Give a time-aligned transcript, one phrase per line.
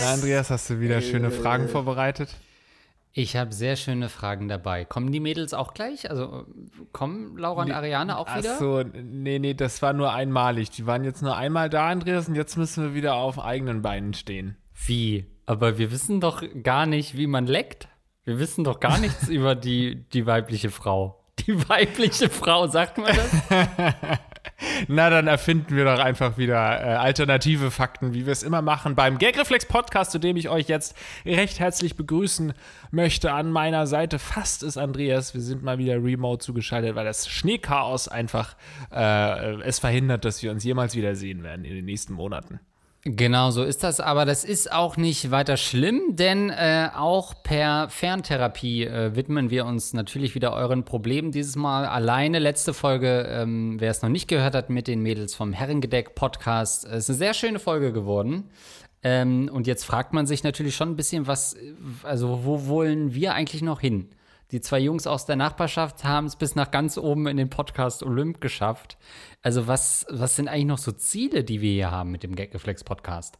[0.00, 2.34] Na, Andreas, hast du wieder schöne Fragen vorbereitet?
[3.12, 4.84] Ich habe sehr schöne Fragen dabei.
[4.84, 6.10] Kommen die Mädels auch gleich?
[6.10, 6.46] Also
[6.92, 8.54] kommen Laura und Ariane auch wieder?
[8.54, 10.70] Ach so, nee, nee, das war nur einmalig.
[10.70, 14.14] Die waren jetzt nur einmal da, Andreas, und jetzt müssen wir wieder auf eigenen Beinen
[14.14, 14.56] stehen.
[14.86, 15.26] Wie?
[15.46, 17.88] Aber wir wissen doch gar nicht, wie man leckt.
[18.28, 21.18] Wir wissen doch gar nichts über die, die weibliche Frau.
[21.46, 23.30] Die weibliche Frau, sagt man das?
[24.88, 28.94] Na, dann erfinden wir doch einfach wieder äh, alternative Fakten, wie wir es immer machen
[28.94, 32.52] beim Gagreflex Podcast, zu dem ich euch jetzt recht herzlich begrüßen
[32.90, 33.32] möchte.
[33.32, 35.32] An meiner Seite fast ist Andreas.
[35.32, 38.56] Wir sind mal wieder remote zugeschaltet, weil das Schneechaos einfach
[38.92, 42.60] äh, es verhindert, dass wir uns jemals wiedersehen werden in den nächsten Monaten.
[43.04, 47.88] Genau so ist das, aber das ist auch nicht weiter schlimm, denn äh, auch per
[47.90, 51.30] Ferntherapie äh, widmen wir uns natürlich wieder euren Problemen.
[51.30, 52.40] Dieses Mal alleine.
[52.40, 56.84] Letzte Folge, ähm, wer es noch nicht gehört hat, mit den Mädels vom Herrengedeck Podcast.
[56.84, 58.50] Es ist eine sehr schöne Folge geworden.
[59.04, 61.56] Ähm, und jetzt fragt man sich natürlich schon ein bisschen, was,
[62.02, 64.08] also wo wollen wir eigentlich noch hin?
[64.50, 68.02] Die zwei Jungs aus der Nachbarschaft haben es bis nach ganz oben in den Podcast
[68.02, 68.96] Olymp geschafft.
[69.42, 73.38] Also, was, was sind eigentlich noch so Ziele, die wir hier haben mit dem Gagreflex-Podcast?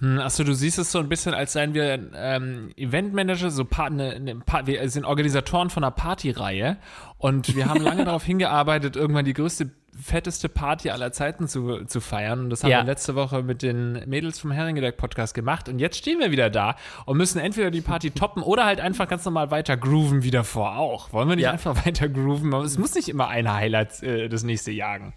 [0.00, 4.18] Hm, achso, du siehst es so ein bisschen, als seien wir ähm, Eventmanager, so Partner,
[4.18, 6.78] ne, ne wir sind Organisatoren von einer Partyreihe
[7.16, 12.00] und wir haben lange darauf hingearbeitet, irgendwann die größte fetteste Party aller Zeiten zu, zu
[12.00, 12.40] feiern.
[12.40, 12.78] Und das haben ja.
[12.78, 15.68] wir letzte Woche mit den Mädels vom Herrengedeck-Podcast gemacht.
[15.68, 19.08] Und jetzt stehen wir wieder da und müssen entweder die Party toppen oder halt einfach
[19.08, 21.12] ganz normal weiter grooven wie davor auch.
[21.12, 21.52] Wollen wir nicht ja.
[21.52, 22.52] einfach weiter grooven?
[22.54, 25.14] Es muss nicht immer ein Highlight äh, das nächste jagen.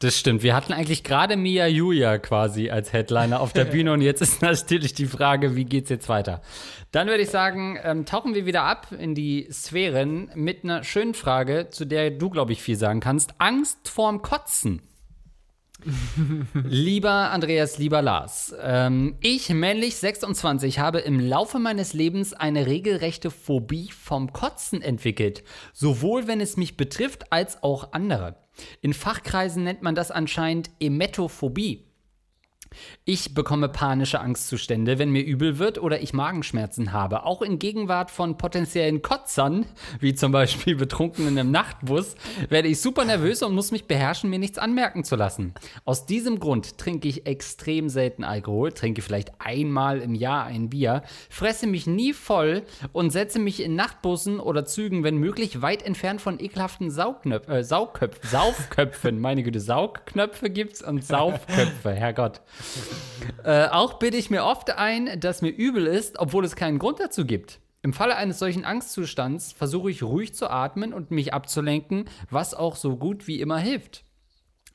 [0.00, 0.42] Das stimmt.
[0.42, 4.40] Wir hatten eigentlich gerade Mia Julia quasi als Headliner auf der Bühne und jetzt ist
[4.40, 6.40] natürlich die Frage, wie geht's jetzt weiter?
[6.90, 11.12] Dann würde ich sagen, ähm, tauchen wir wieder ab in die Sphären mit einer schönen
[11.12, 13.34] Frage, zu der du, glaube ich, viel sagen kannst.
[13.38, 14.80] Angst vorm Kotzen.
[16.54, 23.30] lieber Andreas, lieber Lars, ähm, ich, männlich 26, habe im Laufe meines Lebens eine regelrechte
[23.30, 28.36] Phobie vom Kotzen entwickelt, sowohl wenn es mich betrifft als auch andere.
[28.80, 31.89] In Fachkreisen nennt man das anscheinend Emetophobie.
[33.04, 37.24] Ich bekomme panische Angstzustände, wenn mir übel wird oder ich Magenschmerzen habe.
[37.24, 39.66] Auch in Gegenwart von potenziellen Kotzern,
[39.98, 42.14] wie zum Beispiel Betrunkenen im Nachtbus,
[42.48, 45.54] werde ich super nervös und muss mich beherrschen, mir nichts anmerken zu lassen.
[45.84, 51.02] Aus diesem Grund trinke ich extrem selten Alkohol, trinke vielleicht einmal im Jahr ein Bier,
[51.28, 56.20] fresse mich nie voll und setze mich in Nachtbussen oder Zügen, wenn möglich, weit entfernt
[56.20, 59.20] von ekelhaften Saugnöp äh, Saugköpf Saufköpfen.
[59.20, 62.40] Meine Güte, Saugknöpfe gibt's und Saufköpfe, Herrgott.
[63.44, 67.00] Äh, auch bitte ich mir oft ein, dass mir übel ist, obwohl es keinen Grund
[67.00, 67.58] dazu gibt.
[67.82, 72.76] Im Falle eines solchen Angstzustands versuche ich ruhig zu atmen und mich abzulenken, was auch
[72.76, 74.04] so gut wie immer hilft.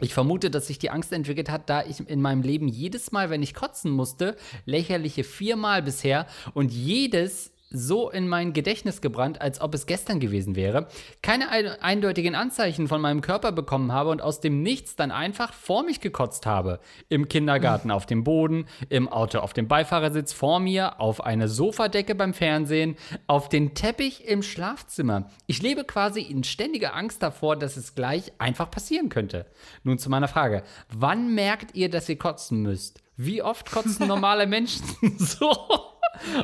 [0.01, 3.29] Ich vermute, dass sich die Angst entwickelt hat, da ich in meinem Leben jedes Mal,
[3.29, 4.35] wenn ich kotzen musste,
[4.66, 10.56] lächerliche viermal bisher und jedes so in mein Gedächtnis gebrannt, als ob es gestern gewesen
[10.56, 10.88] wäre,
[11.22, 11.50] keine
[11.81, 16.00] eindeutigen Anzeichen von meinem Körper bekommen habe und aus dem Nichts dann einfach vor mich
[16.02, 16.80] gekotzt habe.
[17.09, 22.16] Im Kindergarten auf dem Boden, im Auto auf dem Beifahrersitz vor mir, auf eine Sofadecke
[22.16, 22.96] beim Fernsehen,
[23.28, 25.30] auf den Teppich im Schlafzimmer.
[25.47, 29.46] Ich lebe quasi in ständiger Angst davor, dass es gleich einfach passieren könnte.
[29.84, 30.64] Nun zu meiner Frage.
[30.90, 33.04] Wann merkt ihr, dass ihr kotzen müsst?
[33.18, 34.84] Wie oft kotzen normale Menschen
[35.18, 35.52] so?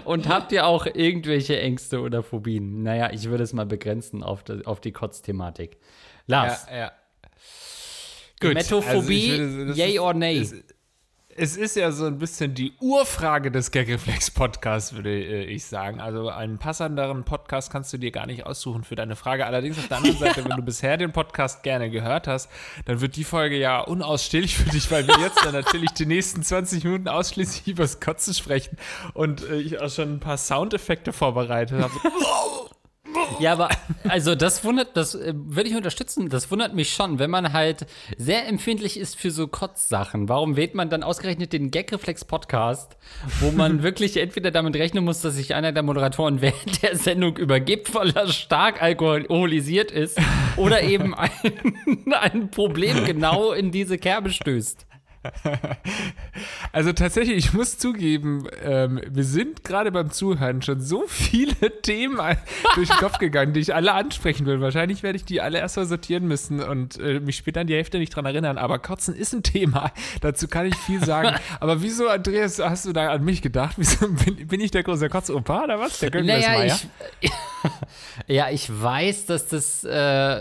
[0.03, 2.83] Und habt ihr auch irgendwelche Ängste oder Phobien?
[2.83, 5.77] Naja, ich würde es mal begrenzen auf die, auf die Kotz-Thematik.
[6.27, 6.67] Lars.
[6.69, 6.91] Ja, ja.
[8.41, 8.55] Gut.
[8.55, 10.39] Metophobie, also yay or nay?
[10.39, 10.75] Ist,
[11.35, 15.99] es ist ja so ein bisschen die Urfrage des Gagreflex-Podcasts, würde äh, ich sagen.
[15.99, 19.45] Also einen passenderen Podcast kannst du dir gar nicht aussuchen für deine Frage.
[19.45, 22.49] Allerdings auf der anderen Seite, wenn du bisher den Podcast gerne gehört hast,
[22.85, 26.43] dann wird die Folge ja unausstehlich für dich, weil wir jetzt dann natürlich die nächsten
[26.43, 28.77] 20 Minuten ausschließlich übers Kotzen sprechen
[29.13, 31.93] und äh, ich auch schon ein paar Soundeffekte vorbereitet habe.
[33.39, 33.69] Ja, aber
[34.07, 36.29] also das wundert, das äh, würde ich unterstützen.
[36.29, 37.85] Das wundert mich schon, wenn man halt
[38.17, 40.29] sehr empfindlich ist für so Kotzsachen.
[40.29, 42.97] Warum wählt man dann ausgerechnet den Gagreflex-Podcast,
[43.39, 47.37] wo man wirklich entweder damit rechnen muss, dass sich einer der Moderatoren während der Sendung
[47.37, 50.19] übergibt, weil er stark alkoholisiert ist,
[50.57, 51.31] oder eben ein,
[52.11, 54.85] ein Problem genau in diese Kerbe stößt?
[56.73, 62.17] Also tatsächlich, ich muss zugeben, ähm, wir sind gerade beim Zuhören schon so viele Themen
[62.75, 64.61] durch den Kopf gegangen, die ich alle ansprechen will.
[64.61, 67.99] Wahrscheinlich werde ich die alle erstmal sortieren müssen und äh, mich später an die Hälfte
[67.99, 68.57] nicht dran erinnern.
[68.57, 69.91] Aber Kotzen ist ein Thema.
[70.21, 71.37] Dazu kann ich viel sagen.
[71.59, 73.75] Aber wieso, Andreas, hast du da an mich gedacht?
[73.77, 75.99] Wieso bin, bin ich der große Kotzopa oder was?
[75.99, 77.31] Der naja, ich,
[78.27, 79.89] Ja, ich weiß, dass das äh,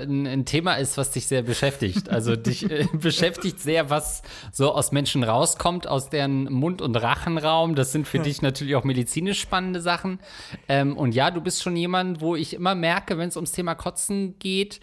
[0.02, 2.08] ein, ein, Thema ist, was dich sehr beschäftigt.
[2.08, 4.22] Also dich äh, beschäftigt sehr, was
[4.52, 7.74] so aus Menschen rauskommt, aus deren Mund- und Rachenraum.
[7.74, 10.20] Das sind für dich natürlich auch medizinisch spannende Sachen.
[10.68, 13.74] Ähm, und ja, du bist schon jemand, wo ich immer merke, wenn es ums Thema
[13.74, 14.80] Kotzen geht,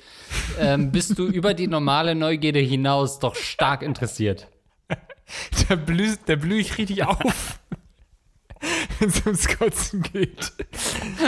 [0.60, 4.48] ähm, bist du über die normale Neugierde hinaus doch stark interessiert.
[5.68, 7.60] Da blühe blüh ich richtig auf.
[9.00, 10.54] wenn es ums Kotzen geht.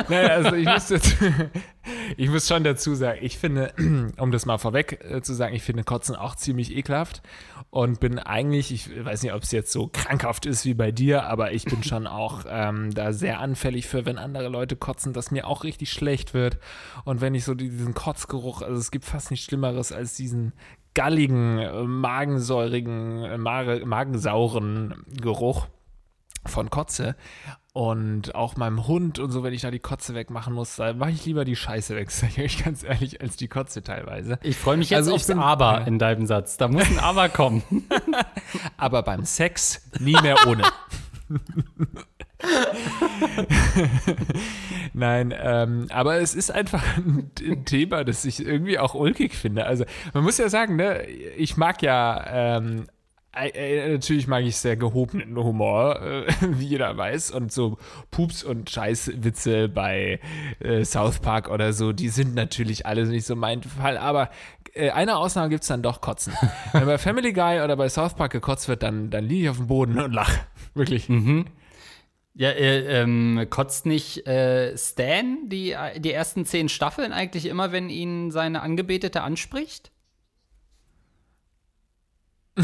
[0.09, 1.15] naja, also ich muss, jetzt,
[2.17, 3.73] ich muss schon dazu sagen, ich finde,
[4.17, 7.21] um das mal vorweg äh, zu sagen, ich finde Kotzen auch ziemlich ekelhaft
[7.71, 11.25] und bin eigentlich, ich weiß nicht, ob es jetzt so krankhaft ist wie bei dir,
[11.25, 15.31] aber ich bin schon auch ähm, da sehr anfällig für, wenn andere Leute kotzen, dass
[15.31, 16.57] mir auch richtig schlecht wird.
[17.05, 20.53] Und wenn ich so diesen Kotzgeruch, also es gibt fast nichts Schlimmeres als diesen
[20.95, 25.67] galligen, äh, magensäurigen, äh, magensauren Geruch
[26.45, 27.15] von Kotze.
[27.71, 31.11] Und auch meinem Hund und so, wenn ich da die Kotze wegmachen muss, da mache
[31.11, 34.39] ich lieber die Scheiße weg, sage ich ganz ehrlich, als die Kotze teilweise.
[34.43, 36.57] Ich freue mich jetzt also aufs bin, Aber in deinem Satz.
[36.57, 37.63] Da muss ein Aber kommen.
[38.77, 40.63] Aber beim Sex nie mehr ohne.
[44.93, 47.31] Nein, ähm, aber es ist einfach ein
[47.65, 49.65] Thema, das ich irgendwie auch ulkig finde.
[49.65, 52.98] Also man muss ja sagen, ne, ich mag ja ähm, äh,
[53.33, 57.31] natürlich mag ich sehr gehobenen Humor, äh, wie jeder weiß.
[57.31, 57.77] Und so
[58.11, 60.19] Pups und Scheißwitze bei
[60.59, 63.97] äh, South Park oder so, die sind natürlich alle nicht so mein Fall.
[63.97, 64.29] Aber
[64.73, 66.33] äh, eine Ausnahme gibt es dann doch Kotzen.
[66.73, 69.57] Wenn bei Family Guy oder bei South Park gekotzt wird, dann, dann liege ich auf
[69.57, 70.39] dem Boden und lache.
[70.73, 71.09] Wirklich.
[71.09, 71.45] Mhm.
[72.35, 77.89] Ja, äh, ähm, kotzt nicht äh, Stan die, die ersten zehn Staffeln eigentlich immer, wenn
[77.89, 79.91] ihn seine Angebetete anspricht?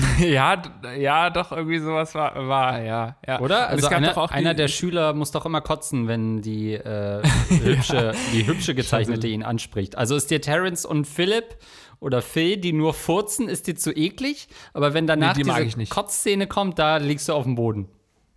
[0.20, 0.62] ja,
[0.98, 3.40] ja, doch, irgendwie sowas war, war ja, ja.
[3.40, 3.70] Oder?
[3.70, 8.12] Also einer, einer der Schüler muss doch immer kotzen, wenn die, äh, hübsche, ja.
[8.34, 9.98] die hübsche Gezeichnete ihn anspricht.
[9.98, 11.58] Also ist dir Terence und Philipp
[12.00, 15.86] oder Phil, die nur furzen, ist dir zu eklig, aber wenn danach nee, die diese
[15.86, 17.88] Kotzszene kommt, da liegst du auf dem Boden.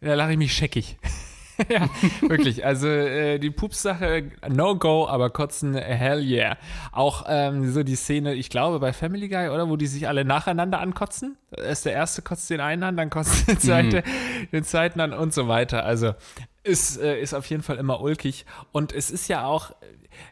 [0.00, 0.96] Da lache ich mich scheckig.
[1.68, 1.88] ja,
[2.20, 2.64] wirklich.
[2.64, 6.56] Also äh, die Pups-Sache, no go, aber kotzen, hell yeah.
[6.92, 9.68] Auch ähm, so die Szene, ich glaube, bei Family Guy, oder?
[9.68, 11.36] Wo die sich alle nacheinander ankotzen.
[11.50, 14.50] Erst der erste kotzt den einen an, dann kotzt der zweite mhm.
[14.52, 15.84] den zweiten an und so weiter.
[15.84, 16.14] Also
[16.68, 18.46] ist, äh, ist auf jeden Fall immer ulkig.
[18.72, 19.72] Und es ist ja auch,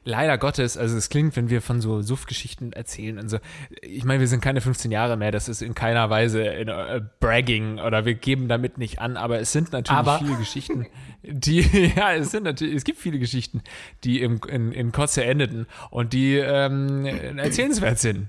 [0.04, 3.38] leider Gottes, also es klingt, wenn wir von so Suff-Geschichten erzählen und so,
[3.82, 7.00] ich meine, wir sind keine 15 Jahre mehr, das ist in keiner Weise in, uh,
[7.20, 10.86] Bragging oder wir geben damit nicht an, aber es sind natürlich aber viele Geschichten,
[11.22, 11.60] die,
[11.96, 13.62] ja, es sind natürlich, es gibt viele Geschichten,
[14.04, 17.04] die im, in, in Kotze endeten und die ähm,
[17.38, 18.28] erzählenswert sind.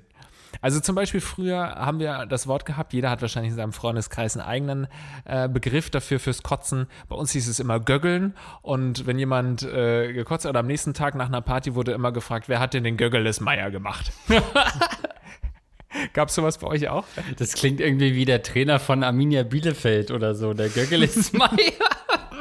[0.61, 4.37] Also zum Beispiel früher haben wir das Wort gehabt, jeder hat wahrscheinlich in seinem Freundeskreis
[4.37, 4.87] einen eigenen
[5.25, 6.87] äh, Begriff dafür fürs Kotzen.
[7.09, 10.93] Bei uns hieß es immer Göggeln und wenn jemand äh, gekotzt hat oder am nächsten
[10.93, 14.11] Tag nach einer Party wurde immer gefragt, wer hat denn den Göggel des Meier gemacht?
[16.13, 17.05] Gab es sowas bei euch auch?
[17.37, 21.49] Das klingt irgendwie wie der Trainer von Arminia Bielefeld oder so, der Göggel ist Meier.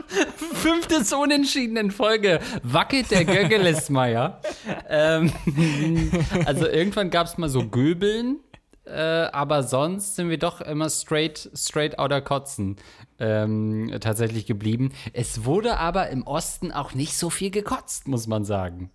[0.55, 2.41] Fünftes Unentschieden in Folge.
[2.62, 4.41] Wackelt der Göggelesmeier.
[4.88, 5.32] ähm,
[6.47, 8.41] also irgendwann gab es mal so Göbeln.
[8.85, 9.00] Äh,
[9.32, 12.76] aber sonst sind wir doch immer straight, straight outer Kotzen
[13.19, 14.93] ähm, tatsächlich geblieben.
[15.12, 18.91] Es wurde aber im Osten auch nicht so viel gekotzt, muss man sagen.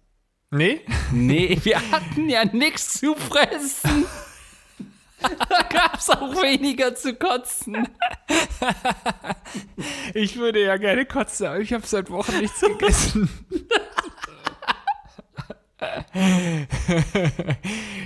[0.50, 0.82] Nee?
[1.12, 4.06] Nee, wir hatten ja nichts zu fressen.
[5.50, 7.88] da gab es auch weniger zu kotzen.
[10.14, 13.30] ich würde ja gerne kotzen, aber ich habe seit Wochen nichts gegessen.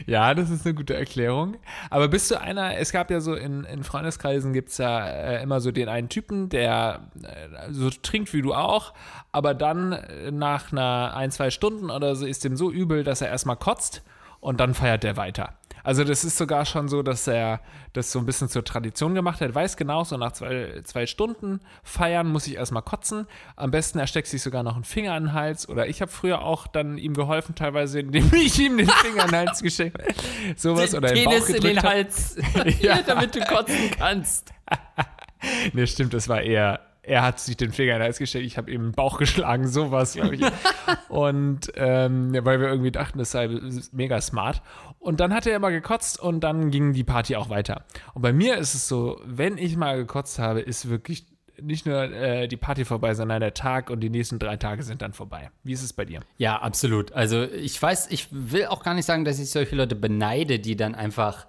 [0.06, 1.58] ja, das ist eine gute Erklärung.
[1.90, 5.44] Aber bist du einer, es gab ja so in, in Freundeskreisen gibt es ja äh,
[5.44, 8.94] immer so den einen Typen, der äh, so trinkt wie du auch,
[9.32, 13.22] aber dann äh, nach einer ein, zwei Stunden oder so ist dem so übel, dass
[13.22, 14.04] er erstmal kotzt
[14.40, 15.54] und dann feiert er weiter.
[15.86, 17.62] Also das ist sogar schon so, dass er
[17.94, 19.50] das so ein bisschen zur Tradition gemacht hat.
[19.50, 23.28] Er weiß genau, so nach zwei, zwei Stunden feiern muss ich erstmal kotzen.
[23.56, 25.70] Am besten er steckt sich sogar noch einen Finger an den Hals.
[25.70, 29.30] Oder ich habe früher auch dann ihm geholfen, teilweise, indem ich ihm den Finger an
[29.30, 30.14] den Hals geschenkt habe.
[30.58, 32.36] Sowas den oder den Bauch gedrückt in den Hals,
[32.80, 33.02] ja.
[33.06, 34.54] damit du kotzen kannst.
[35.74, 38.58] ne, stimmt, das war eher er hat sich den Finger in den Hals gesteckt, ich
[38.58, 40.42] habe ihm den Bauch geschlagen, sowas, glaube ich.
[41.10, 43.50] und ähm, weil wir irgendwie dachten, das sei
[43.92, 44.62] mega smart.
[45.00, 47.86] Und dann hat er immer gekotzt und dann ging die Party auch weiter.
[48.14, 51.26] Und bei mir ist es so, wenn ich mal gekotzt habe, ist wirklich
[51.62, 55.02] nicht nur äh, die Party vorbei, sondern der Tag und die nächsten drei Tage sind
[55.02, 55.52] dann vorbei.
[55.64, 56.20] Wie ist es bei dir?
[56.38, 57.14] Ja, absolut.
[57.14, 60.76] Also ich weiß, ich will auch gar nicht sagen, dass ich solche Leute beneide, die
[60.76, 61.46] dann einfach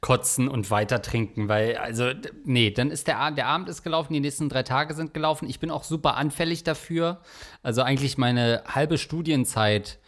[0.00, 2.10] kotzen und weiter trinken, weil, also,
[2.44, 5.48] nee, dann ist der, der Abend ist gelaufen, die nächsten drei Tage sind gelaufen.
[5.48, 7.20] Ich bin auch super anfällig dafür.
[7.62, 9.98] Also eigentlich meine halbe Studienzeit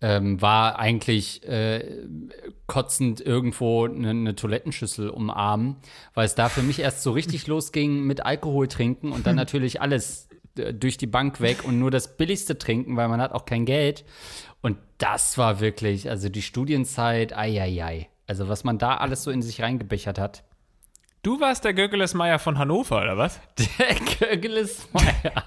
[0.00, 2.04] ähm, war eigentlich äh,
[2.66, 5.76] kotzend irgendwo eine, eine Toilettenschüssel umarmen,
[6.12, 9.80] weil es da für mich erst so richtig losging mit Alkohol trinken und dann natürlich
[9.80, 13.44] alles äh, durch die Bank weg und nur das Billigste trinken, weil man hat auch
[13.46, 14.04] kein Geld.
[14.60, 18.08] Und das war wirklich, also die Studienzeit, ei, ei, ei.
[18.26, 20.44] Also was man da alles so in sich reingebechert hat.
[21.22, 23.40] Du warst der Göggelesmeier von Hannover, oder was?
[23.78, 23.96] Der
[24.28, 25.44] Göggelesmeier.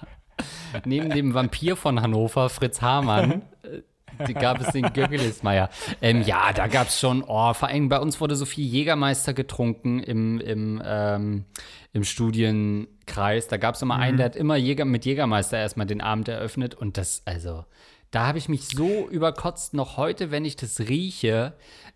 [0.85, 5.69] Neben dem Vampir von Hannover, Fritz Hamann, äh, gab es den Göggelesmeier.
[6.01, 9.33] Ähm, ja, da gab es schon, oh, vor allem bei uns wurde so viel Jägermeister
[9.33, 11.45] getrunken im, im, ähm,
[11.93, 13.47] im Studienkreis.
[13.47, 14.01] Da gab es immer mhm.
[14.01, 16.75] einen, der hat immer Jäger, mit Jägermeister erstmal den Abend eröffnet.
[16.75, 17.65] Und das, also,
[18.11, 21.53] da habe ich mich so überkotzt, noch heute, wenn ich das rieche,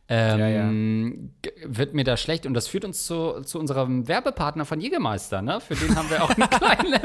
[0.10, 0.69] ähm, ja, ja.
[1.65, 2.45] wird mir da schlecht.
[2.45, 5.62] Und das führt uns zu, zu unserem Werbepartner von Jägermeister, ne?
[5.62, 7.01] Für den haben wir auch eine kleine.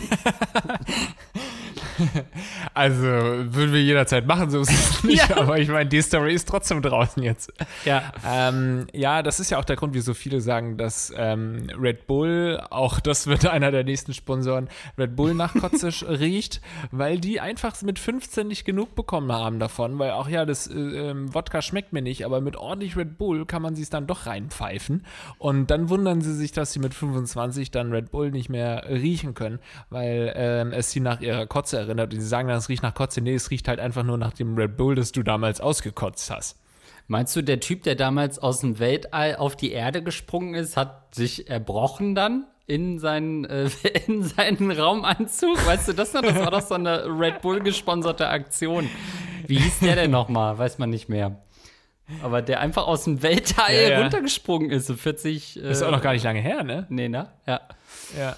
[2.74, 5.28] also würden wir jederzeit machen, so ist es nicht.
[5.28, 5.38] Ja.
[5.38, 7.52] Aber ich meine, die Story ist trotzdem draußen jetzt.
[7.84, 8.12] Ja.
[8.26, 12.60] Ähm, ja, das ist ja auch der Grund, wieso viele sagen, dass ähm, Red Bull,
[12.70, 14.68] auch das wird einer der nächsten Sponsoren,
[14.98, 19.98] Red Bull nach Kotze riecht, weil die einfach mit 15 nicht genug bekommen haben davon.
[19.98, 23.46] Weil auch ja, das äh, ähm, Wodka schmeckt mir nicht, aber mit ordentlich Red Bull
[23.46, 25.04] kann man sich dann doch reinpfeifen.
[25.38, 29.34] Und dann wundern sie sich, dass sie mit 25 dann Red Bull nicht mehr riechen
[29.34, 29.58] können,
[29.90, 31.91] weil ähm, es sie nach ihrer Kotze erinnert.
[32.00, 33.20] Und sie sagen dann, es riecht nach Kotze.
[33.20, 36.58] Nee, es riecht halt einfach nur nach dem Red Bull, das du damals ausgekotzt hast.
[37.08, 41.14] Meinst du, der Typ, der damals aus dem Weltall auf die Erde gesprungen ist, hat
[41.14, 43.68] sich erbrochen dann in seinen, äh,
[44.06, 45.66] in seinen Raumanzug?
[45.66, 46.22] Weißt du das noch?
[46.22, 48.88] Das war doch so eine Red Bull gesponserte Aktion.
[49.46, 50.58] Wie hieß der denn nochmal?
[50.58, 51.42] Weiß man nicht mehr.
[52.22, 54.02] Aber der einfach aus dem Weltall ja, ja.
[54.02, 55.56] runtergesprungen ist, so 40.
[55.56, 56.86] Äh, ist auch noch gar nicht lange her, ne?
[56.88, 57.28] Nee, ne?
[57.46, 57.60] Ja.
[58.18, 58.36] Ja.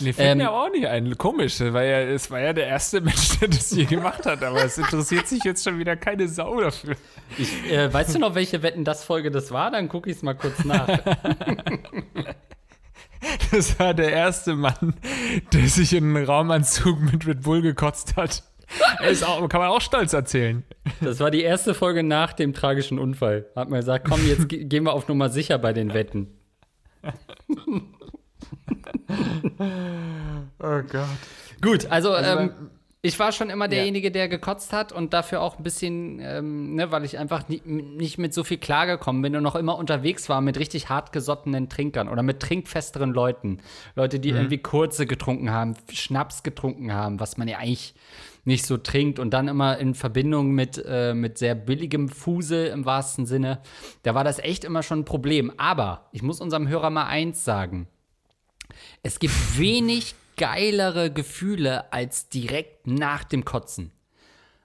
[0.00, 1.16] Nee, fällt ähm, mir aber auch nicht ein.
[1.16, 4.64] Komisch, weil ja, es war ja der erste Mensch, der das je gemacht hat, aber
[4.64, 6.96] es interessiert sich jetzt schon wieder keine Sau dafür.
[7.38, 9.70] Ich, äh, weißt du noch, welche Wetten das Folge das war?
[9.70, 10.88] Dann gucke ich es mal kurz nach.
[13.52, 14.94] das war der erste Mann,
[15.52, 18.42] der sich in einen Raumanzug mit Red Bull gekotzt hat.
[19.26, 20.64] Auch, kann man auch stolz erzählen.
[21.00, 23.46] Das war die erste Folge nach dem tragischen Unfall.
[23.54, 26.28] Hat man gesagt, komm, jetzt gehen wir auf Nummer sicher bei den Wetten.
[30.58, 31.08] oh Gott.
[31.60, 32.50] Gut, also, also ähm,
[33.02, 36.90] ich war schon immer derjenige, der gekotzt hat und dafür auch ein bisschen, ähm, ne,
[36.90, 40.40] weil ich einfach nie, nicht mit so viel klargekommen bin und noch immer unterwegs war
[40.40, 43.58] mit richtig hartgesottenen Trinkern oder mit trinkfesteren Leuten.
[43.94, 44.38] Leute, die mhm.
[44.38, 47.94] irgendwie kurze getrunken haben, Schnaps getrunken haben, was man ja eigentlich
[48.44, 52.86] nicht so trinkt und dann immer in Verbindung mit, äh, mit sehr billigem Fusel im
[52.86, 53.60] wahrsten Sinne.
[54.02, 55.52] Da war das echt immer schon ein Problem.
[55.58, 57.86] Aber ich muss unserem Hörer mal eins sagen.
[59.02, 63.92] Es gibt wenig geilere Gefühle als direkt nach dem Kotzen.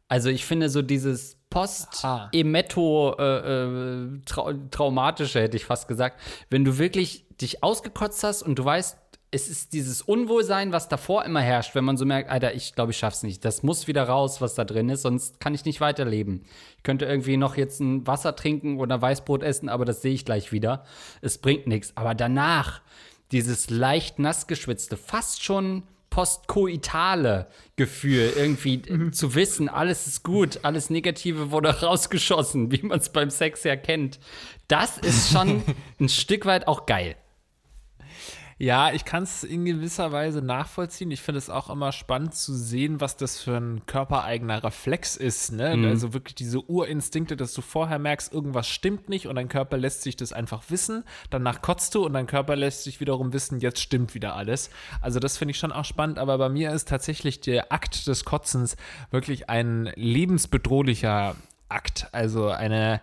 [0.08, 6.20] Also ich finde so dieses Post-Emetto äh, äh, hätte ich fast gesagt.
[6.50, 8.98] Wenn du wirklich dich ausgekotzt hast und du weißt,
[9.32, 12.92] es ist dieses Unwohlsein, was davor immer herrscht, wenn man so merkt, Alter, ich glaube,
[12.92, 13.46] ich schaff's nicht.
[13.46, 16.46] Das muss wieder raus, was da drin ist, sonst kann ich nicht weiterleben.
[16.78, 20.26] Ich könnte irgendwie noch jetzt ein Wasser trinken oder Weißbrot essen, aber das sehe ich
[20.26, 20.84] gleich wieder.
[21.22, 21.96] Es bringt nichts.
[21.96, 22.82] Aber danach,
[23.32, 29.14] dieses leicht nass geschwitzte, fast schon postkoitale Gefühl, irgendwie mhm.
[29.14, 33.76] zu wissen, alles ist gut, alles Negative wurde rausgeschossen, wie man es beim Sex ja
[33.76, 34.20] kennt.
[34.68, 35.64] Das ist schon
[36.00, 37.16] ein Stück weit auch geil.
[38.62, 41.12] Ja, ich kann es in gewisser Weise nachvollziehen.
[41.12, 45.54] Ich finde es auch immer spannend zu sehen, was das für ein körpereigener Reflex ist.
[45.54, 45.78] Ne?
[45.78, 45.86] Mhm.
[45.86, 50.02] Also wirklich diese Urinstinkte, dass du vorher merkst, irgendwas stimmt nicht und dein Körper lässt
[50.02, 51.06] sich das einfach wissen.
[51.30, 54.70] Danach kotzt du und dein Körper lässt sich wiederum wissen, jetzt stimmt wieder alles.
[55.00, 56.20] Also das finde ich schon auch spannend.
[56.20, 58.76] Aber bei mir ist tatsächlich der Akt des Kotzens
[59.10, 61.38] wirklich ein lebensbedrohlicher
[61.70, 62.08] Akt.
[62.12, 63.02] Also eine,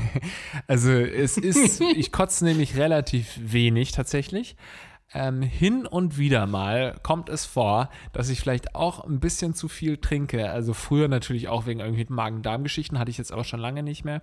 [0.66, 4.56] also es ist, ich kotze nämlich relativ wenig tatsächlich.
[5.14, 9.66] Ähm, hin und wieder mal kommt es vor, dass ich vielleicht auch ein bisschen zu
[9.66, 10.50] viel trinke.
[10.50, 14.20] Also früher natürlich auch wegen irgendwie Magen-Darm-Geschichten, hatte ich jetzt aber schon lange nicht mehr.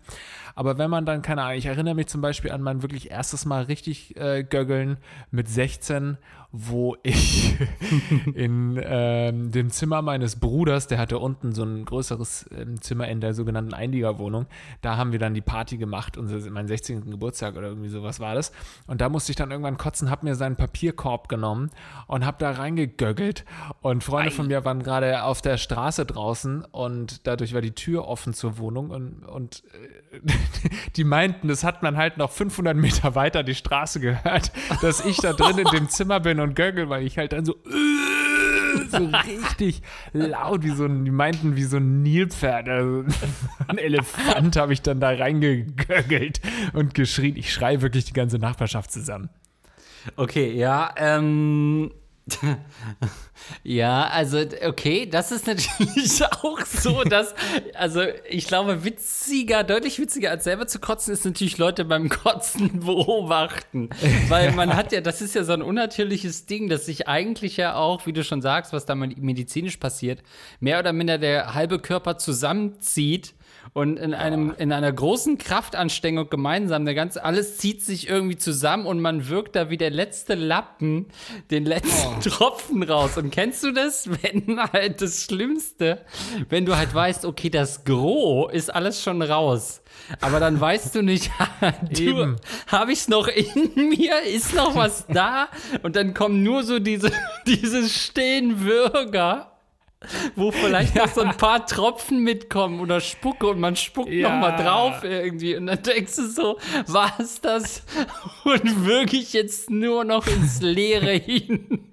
[0.53, 3.46] Aber wenn man dann, keine Ahnung, ich erinnere mich zum Beispiel an mein wirklich erstes
[3.46, 4.98] Mal richtig äh, göggeln
[5.32, 6.20] mit 16
[6.58, 7.58] wo ich
[8.34, 13.20] in ähm, dem Zimmer meines Bruders, der hatte unten so ein größeres ähm, Zimmer in
[13.20, 14.46] der sogenannten Einliegerwohnung,
[14.82, 17.12] da haben wir dann die Party gemacht, unser, mein 16.
[17.12, 18.54] Geburtstag oder irgendwie sowas war das.
[18.88, 21.72] Und da musste ich dann irgendwann kotzen, habe mir seinen Papierkorb genommen
[22.08, 23.44] und habe da reingegöggelt.
[23.82, 24.34] Und Freunde Ei.
[24.34, 28.58] von mir waren gerade auf der Straße draußen und dadurch war die Tür offen zur
[28.58, 30.20] Wohnung und, und äh,
[30.96, 35.18] die meinten, das hat man halt noch 500 Meter weiter die Straße gehört, dass ich
[35.18, 37.56] da drin in dem Zimmer bin und Göggel, weil ich halt dann so
[38.90, 38.98] so
[39.48, 39.82] richtig
[40.14, 42.70] laut, wie so ein, die meinten, wie so ein Nilpferd.
[42.70, 43.06] Also
[43.68, 46.42] ein Elefant habe ich dann da reingegöggelt
[46.74, 47.36] und geschrien.
[47.36, 49.30] Ich schreie wirklich die ganze Nachbarschaft zusammen.
[50.16, 51.92] Okay, ja, ähm.
[53.63, 57.36] Ja, also, okay, das ist natürlich auch so, dass,
[57.75, 62.79] also, ich glaube, witziger, deutlich witziger als selber zu kotzen, ist natürlich Leute beim Kotzen
[62.86, 63.89] beobachten.
[64.27, 67.75] Weil man hat ja, das ist ja so ein unnatürliches Ding, dass sich eigentlich ja
[67.75, 70.24] auch, wie du schon sagst, was da medizinisch passiert,
[70.60, 73.36] mehr oder minder der halbe Körper zusammenzieht
[73.74, 78.86] und in einem in einer großen Kraftanstrengung gemeinsam, der ganze alles zieht sich irgendwie zusammen
[78.86, 81.08] und man wirkt da wie der letzte Lappen
[81.52, 82.20] den letzten oh.
[82.22, 83.18] Tropfen raus.
[83.18, 86.02] Und kennst du das, wenn halt das Schlimmste,
[86.50, 89.82] wenn du halt weißt, okay, das Gros ist alles schon raus.
[90.22, 91.32] Aber dann weißt du nicht,
[91.92, 92.36] du,
[92.68, 94.22] habe ich es noch in mir?
[94.24, 95.50] Ist noch was da?
[95.84, 97.12] Und dann kommen nur so diese,
[97.48, 99.55] diese Stehenwürger
[100.36, 104.30] wo vielleicht noch so ein paar Tropfen mitkommen oder Spucke und man spuckt ja.
[104.30, 106.58] noch mal drauf irgendwie und dann denkst du so,
[106.88, 107.84] war es das
[108.44, 111.92] und wirklich jetzt nur noch ins Leere hin.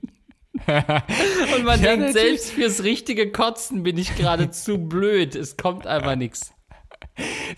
[0.66, 5.34] und man ja, denkt, selbst fürs richtige Kotzen bin ich gerade zu blöd.
[5.34, 6.52] Es kommt einfach nichts.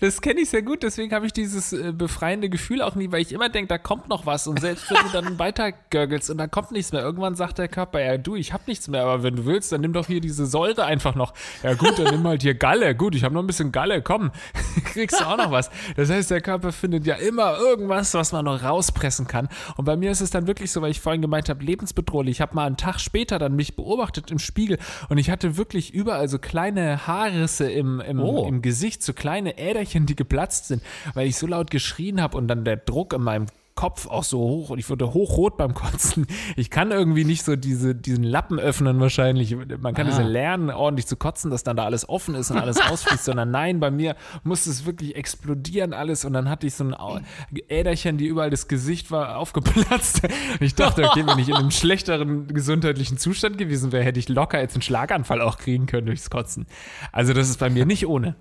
[0.01, 3.21] Das kenne ich sehr gut, deswegen habe ich dieses äh, befreiende Gefühl auch nie, weil
[3.21, 6.37] ich immer denke, da kommt noch was und selbst wenn du dann weiter gurgelst und
[6.37, 9.23] dann kommt nichts mehr, irgendwann sagt der Körper, ja du, ich habe nichts mehr, aber
[9.23, 11.33] wenn du willst, dann nimm doch hier diese Säure einfach noch.
[11.63, 12.95] Ja gut, dann nimm halt hier Galle.
[12.95, 14.31] Gut, ich habe noch ein bisschen Galle, komm,
[14.85, 15.69] kriegst du auch noch was.
[15.95, 19.47] Das heißt, der Körper findet ja immer irgendwas, was man noch rauspressen kann.
[19.77, 22.37] Und bei mir ist es dann wirklich so, weil ich vorhin gemeint habe, lebensbedrohlich.
[22.37, 24.77] Ich habe mal einen Tag später dann mich beobachtet im Spiegel
[25.09, 28.47] und ich hatte wirklich überall so kleine Haarrisse im, im, oh.
[28.47, 30.81] im Gesicht, so kleine kleine Äderchen, die geplatzt sind,
[31.13, 34.39] weil ich so laut geschrien habe und dann der Druck in meinem Kopf auch so
[34.39, 36.27] hoch und ich wurde hochrot beim Kotzen.
[36.55, 39.53] Ich kann irgendwie nicht so diese, diesen Lappen öffnen wahrscheinlich.
[39.79, 42.57] Man kann es ja lernen, ordentlich zu kotzen, dass dann da alles offen ist und
[42.57, 46.73] alles ausfließt, sondern nein, bei mir musste es wirklich explodieren alles und dann hatte ich
[46.73, 47.25] so ein
[47.67, 50.21] Äderchen, die überall das Gesicht war, aufgeplatzt.
[50.61, 54.61] Ich dachte, okay, wenn ich in einem schlechteren gesundheitlichen Zustand gewesen wäre, hätte ich locker
[54.61, 56.65] jetzt einen Schlaganfall auch kriegen können durchs Kotzen.
[57.11, 58.35] Also das ist bei mir nicht ohne.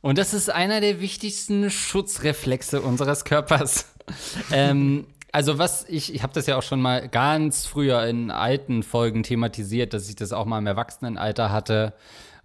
[0.00, 3.92] Und das ist einer der wichtigsten Schutzreflexe unseres Körpers.
[4.52, 8.82] ähm, also was ich, ich habe das ja auch schon mal ganz früher in alten
[8.82, 11.94] Folgen thematisiert, dass ich das auch mal im Erwachsenenalter hatte,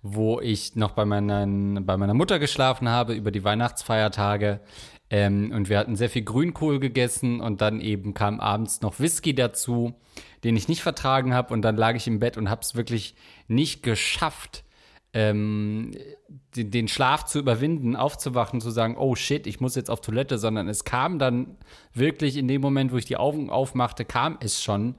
[0.02, 4.60] wo ich noch bei, meinen, bei meiner Mutter geschlafen habe über die Weihnachtsfeiertage.
[5.10, 9.34] Ähm, und wir hatten sehr viel Grünkohl gegessen und dann eben kam abends noch Whisky
[9.34, 9.94] dazu,
[10.44, 11.54] den ich nicht vertragen habe.
[11.54, 13.16] Und dann lag ich im Bett und habe es wirklich
[13.48, 14.63] nicht geschafft,
[15.14, 15.92] ähm,
[16.56, 20.38] den, den, Schlaf zu überwinden, aufzuwachen, zu sagen, oh shit, ich muss jetzt auf Toilette,
[20.38, 21.58] sondern es kam dann
[21.94, 24.96] wirklich in dem Moment, wo ich die Augen aufmachte, kam es schon.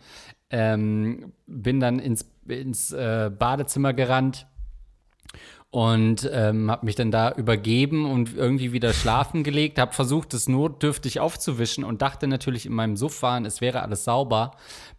[0.51, 4.47] Ähm, bin dann ins, ins äh, Badezimmer gerannt
[5.75, 10.47] und ähm, habe mich dann da übergeben und irgendwie wieder schlafen gelegt, habe versucht, es
[10.47, 14.53] notdürftig aufzuwischen und dachte natürlich in meinem Suff waren, es wäre alles sauber,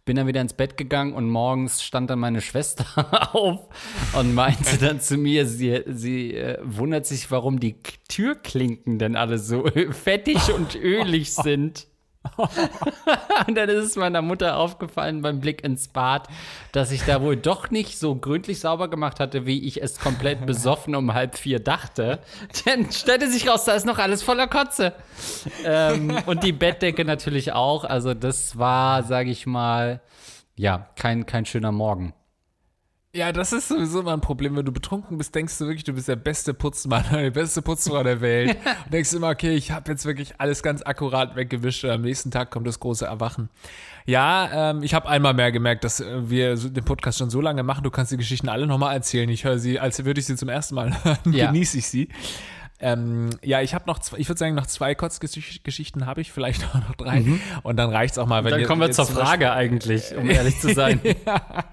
[0.06, 2.86] bin dann wieder ins Bett gegangen und morgens stand dann meine Schwester
[3.34, 3.68] auf
[4.14, 7.74] und meinte dann zu mir, sie, sie äh, wundert sich, warum die
[8.08, 11.88] Türklinken denn alle so fettig und ölig sind.
[13.46, 16.28] und dann ist es meiner Mutter aufgefallen beim Blick ins Bad,
[16.72, 20.46] dass ich da wohl doch nicht so gründlich sauber gemacht hatte, wie ich es komplett
[20.46, 22.20] besoffen um halb vier dachte.
[22.64, 24.92] Dann stellte sich raus, da ist noch alles voller Kotze.
[25.64, 27.84] Ähm, und die Bettdecke natürlich auch.
[27.84, 30.00] Also das war, sage ich mal,
[30.56, 32.14] ja, kein, kein schöner Morgen.
[33.14, 34.56] Ja, das ist sowieso immer ein Problem.
[34.56, 38.02] Wenn du betrunken bist, denkst du wirklich, du bist der beste Putzmann, die beste Putzfrau
[38.02, 38.56] der Welt.
[38.84, 41.84] und denkst immer, okay, ich habe jetzt wirklich alles ganz akkurat weggewischt.
[41.84, 43.48] Und am nächsten Tag kommt das große Erwachen.
[44.04, 47.62] Ja, ähm, ich habe einmal mehr gemerkt, dass äh, wir den Podcast schon so lange
[47.62, 47.84] machen.
[47.84, 49.28] Du kannst die Geschichten alle nochmal erzählen.
[49.30, 51.32] Ich höre sie, als würde ich sie zum ersten Mal hören.
[51.32, 51.46] Ja.
[51.46, 52.08] Genieße ich sie.
[52.78, 56.62] Ähm, ja, ich habe noch zwei, ich würde sagen, noch zwei Kurzgeschichten habe ich, vielleicht
[56.64, 57.20] auch noch drei.
[57.20, 57.40] Mhm.
[57.62, 58.44] Und dann reicht es auch mal.
[58.44, 61.00] Wenn dann kommen wir zur Frage eigentlich, um ehrlich zu sein.
[61.24, 61.64] ja.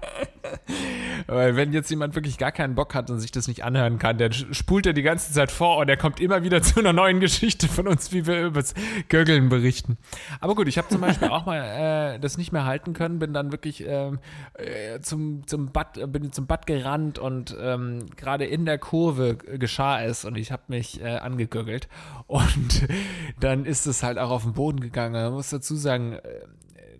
[1.26, 4.18] Weil wenn jetzt jemand wirklich gar keinen Bock hat und sich das nicht anhören kann,
[4.18, 7.20] der spult er die ganze Zeit vor und er kommt immer wieder zu einer neuen
[7.20, 8.74] Geschichte von uns, wie wir über das
[9.08, 9.98] Gürgeln berichten.
[10.40, 13.32] Aber gut, ich habe zum Beispiel auch mal äh, das nicht mehr halten können, bin
[13.32, 14.18] dann wirklich ähm,
[14.54, 20.02] äh, zum, zum Bad, bin zum Bad gerannt und ähm, gerade in der Kurve geschah
[20.02, 21.88] es und ich habe mich äh, angegürgelt
[22.26, 22.86] und
[23.40, 25.14] dann ist es halt auch auf den Boden gegangen.
[25.14, 26.20] Man muss dazu sagen, äh,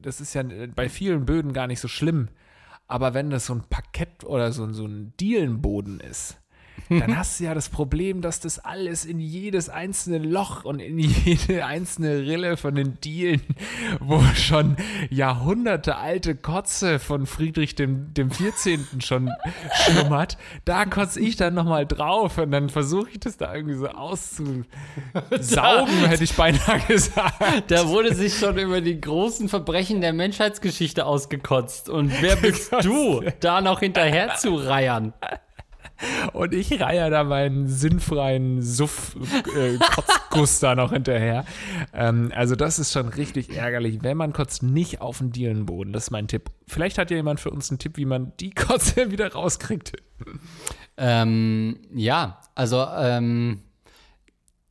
[0.03, 0.43] das ist ja
[0.75, 2.29] bei vielen Böden gar nicht so schlimm
[2.87, 6.39] aber wenn das so ein Parkett oder so, so ein Dielenboden ist,
[6.89, 10.99] dann hast du ja das Problem, dass das alles in jedes einzelne Loch und in
[10.99, 13.43] jede einzelne Rille von den Dielen,
[14.01, 14.77] wo schon
[15.11, 19.01] Jahrhunderte alte Kotze von Friedrich dem, dem 14.
[19.01, 19.31] schon
[19.73, 23.89] schlummert, da kotze ich dann nochmal drauf und dann versuche ich das da irgendwie so
[23.89, 24.67] auszusaugen,
[26.07, 27.71] hätte ich beinahe gesagt.
[27.71, 31.89] Da wurde sich schon über die großen Verbrechen der Menschheitsgeschichte ausgekotzt.
[31.89, 35.15] Und wer bist du, da noch hinterher zu reiern?
[36.33, 41.45] Und ich reihe da meinen sinnfreien Suff-Kotzguss äh, da noch hinterher.
[41.93, 45.93] Ähm, also das ist schon richtig ärgerlich, wenn man kotzt nicht auf den Dielenboden.
[45.93, 46.51] Das ist mein Tipp.
[46.67, 49.93] Vielleicht hat ja jemand für uns einen Tipp, wie man die Kotze wieder rauskriegt.
[50.97, 53.63] Ähm, ja, also ähm,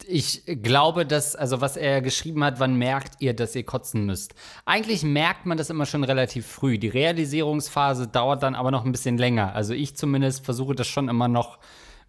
[0.08, 4.36] ich glaube, dass, also was er geschrieben hat, wann merkt ihr, dass ihr kotzen müsst?
[4.66, 6.78] Eigentlich merkt man das immer schon relativ früh.
[6.78, 9.56] Die Realisierungsphase dauert dann aber noch ein bisschen länger.
[9.56, 11.60] Also ich zumindest versuche das schon immer noch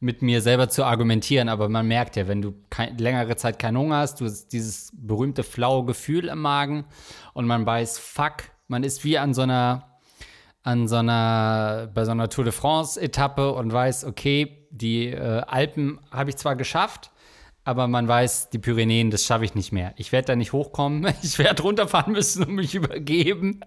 [0.01, 3.79] mit mir selber zu argumentieren, aber man merkt ja, wenn du kein, längere Zeit keinen
[3.79, 6.85] Hunger hast, du hast dieses berühmte flaue Gefühl im Magen
[7.33, 9.95] und man weiß, fuck, man ist wie an so einer
[10.65, 16.01] an so einer, bei so einer Tour de France-Etappe und weiß, okay, die äh, Alpen
[16.11, 17.11] habe ich zwar geschafft,
[17.65, 19.95] aber man weiß, die Pyrenäen, das schaffe ich nicht mehr.
[19.97, 23.61] Ich werde da nicht hochkommen, ich werde runterfahren müssen und mich übergeben.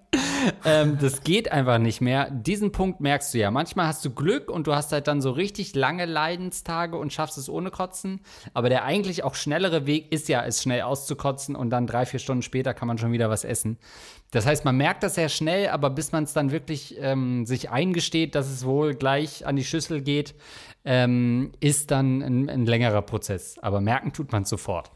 [0.66, 2.30] ähm, das geht einfach nicht mehr.
[2.30, 3.50] Diesen Punkt merkst du ja.
[3.50, 7.38] Manchmal hast du Glück und du hast halt dann so richtig lange Leidenstage und schaffst
[7.38, 8.22] es ohne Kotzen.
[8.54, 12.20] Aber der eigentlich auch schnellere Weg ist ja, es schnell auszukotzen und dann drei, vier
[12.20, 13.78] Stunden später kann man schon wieder was essen.
[14.32, 17.70] Das heißt, man merkt das sehr schnell, aber bis man es dann wirklich ähm, sich
[17.70, 20.36] eingesteht, dass es wohl gleich an die Schüssel geht,
[20.90, 23.60] ähm, ist dann ein, ein, längerer Prozess.
[23.60, 24.90] Aber merken tut man sofort.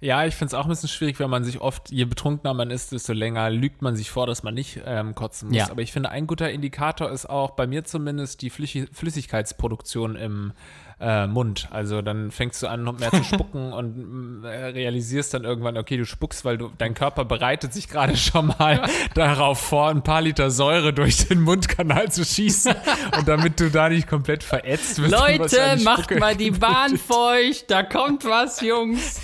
[0.00, 2.70] Ja, ich finde es auch ein bisschen schwierig, wenn man sich oft, je betrunkener man
[2.70, 5.56] ist, desto länger lügt man sich vor, dass man nicht ähm, kotzen muss.
[5.56, 5.70] Ja.
[5.70, 10.52] Aber ich finde, ein guter Indikator ist auch bei mir zumindest die Flüssigkeitsproduktion im
[11.00, 11.68] äh, Mund.
[11.70, 16.04] Also dann fängst du an, mehr zu spucken und äh, realisierst dann irgendwann, okay, du
[16.04, 18.82] spuckst, weil du, dein Körper bereitet sich gerade schon mal
[19.14, 22.74] darauf vor, ein paar Liter Säure durch den Mundkanal zu schießen.
[23.16, 25.12] und damit du da nicht komplett verätzt wirst.
[25.12, 29.20] Leute, macht mal die Bahn feucht, da kommt was, Jungs.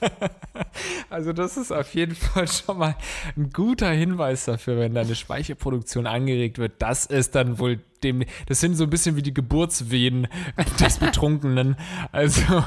[1.10, 2.96] Also das ist auf jeden Fall schon mal
[3.36, 6.74] ein guter Hinweis dafür, wenn deine Speichelproduktion angeregt wird.
[6.78, 10.28] Das ist dann wohl dem, das sind so ein bisschen wie die Geburtswehen
[10.80, 11.76] des Betrunkenen.
[12.12, 12.64] Also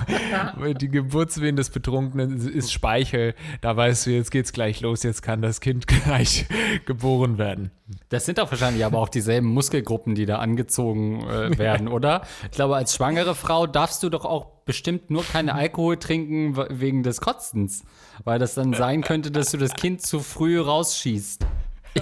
[0.80, 3.36] die Geburtswehen des Betrunkenen ist Speichel.
[3.62, 6.46] Da weißt du, jetzt geht's gleich los, jetzt kann das Kind gleich
[6.86, 7.72] geboren werden.
[8.10, 12.24] Das sind doch wahrscheinlich aber auch dieselben Muskelgruppen, die da angezogen äh, werden, oder?
[12.44, 17.04] Ich glaube, als schwangere Frau darfst du doch auch bestimmt nur keinen Alkohol trinken wegen
[17.04, 17.84] des Kotzens,
[18.26, 21.46] weil das dann sein könnte, dass du das Kind zu früh rausschießt.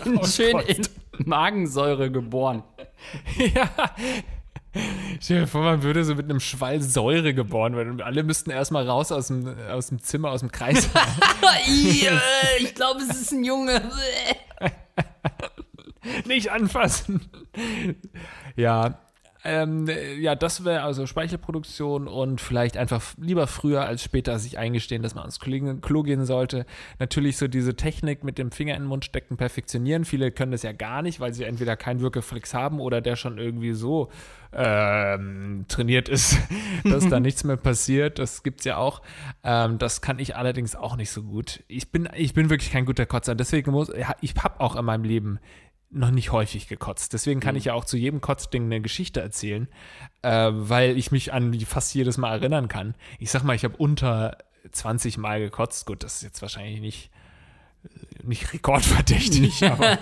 [0.04, 0.70] In, oh schön Gott.
[0.70, 0.88] in
[1.26, 2.64] Magensäure geboren.
[3.38, 3.70] ja.
[5.22, 8.52] Stell dir vor, man würde so mit einem Schwall Säure geboren werden und alle müssten
[8.52, 10.90] erstmal raus aus dem, aus dem Zimmer, aus dem Kreis.
[12.60, 13.82] ich glaube, es ist ein Junge.
[16.26, 17.22] Nicht anfassen.
[18.58, 19.00] Ja,
[19.46, 19.88] ähm,
[20.20, 25.14] ja, das wäre also Speichelproduktion und vielleicht einfach lieber früher als später sich eingestehen, dass
[25.14, 26.66] man ans Klo gehen sollte.
[27.00, 30.04] Natürlich so diese Technik mit dem Finger in den Mund stecken perfektionieren.
[30.04, 33.38] Viele können das ja gar nicht, weil sie entweder keinen Wirkeflex haben oder der schon
[33.38, 34.10] irgendwie so
[34.52, 36.38] ähm, trainiert ist,
[36.84, 38.20] dass da nichts mehr passiert.
[38.20, 39.02] Das gibt es ja auch.
[39.44, 41.64] Ähm, das kann ich allerdings auch nicht so gut.
[41.68, 43.36] Ich bin, ich bin wirklich kein guter Kotzer.
[43.36, 45.40] Deswegen muss ich habe auch in meinem Leben
[45.90, 47.14] noch nicht häufig gekotzt.
[47.14, 47.60] Deswegen kann mhm.
[47.60, 49.68] ich ja auch zu jedem Kotzding eine Geschichte erzählen,
[50.22, 52.96] äh, weil ich mich an fast jedes Mal erinnern kann.
[53.20, 54.38] Ich sag mal, ich habe unter
[54.72, 55.86] 20 Mal gekotzt.
[55.86, 57.12] Gut, das ist jetzt wahrscheinlich nicht,
[57.84, 59.98] äh, nicht rekordverdächtig, aber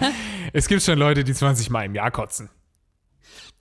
[0.54, 2.50] es gibt schon Leute, die 20 Mal im Jahr kotzen.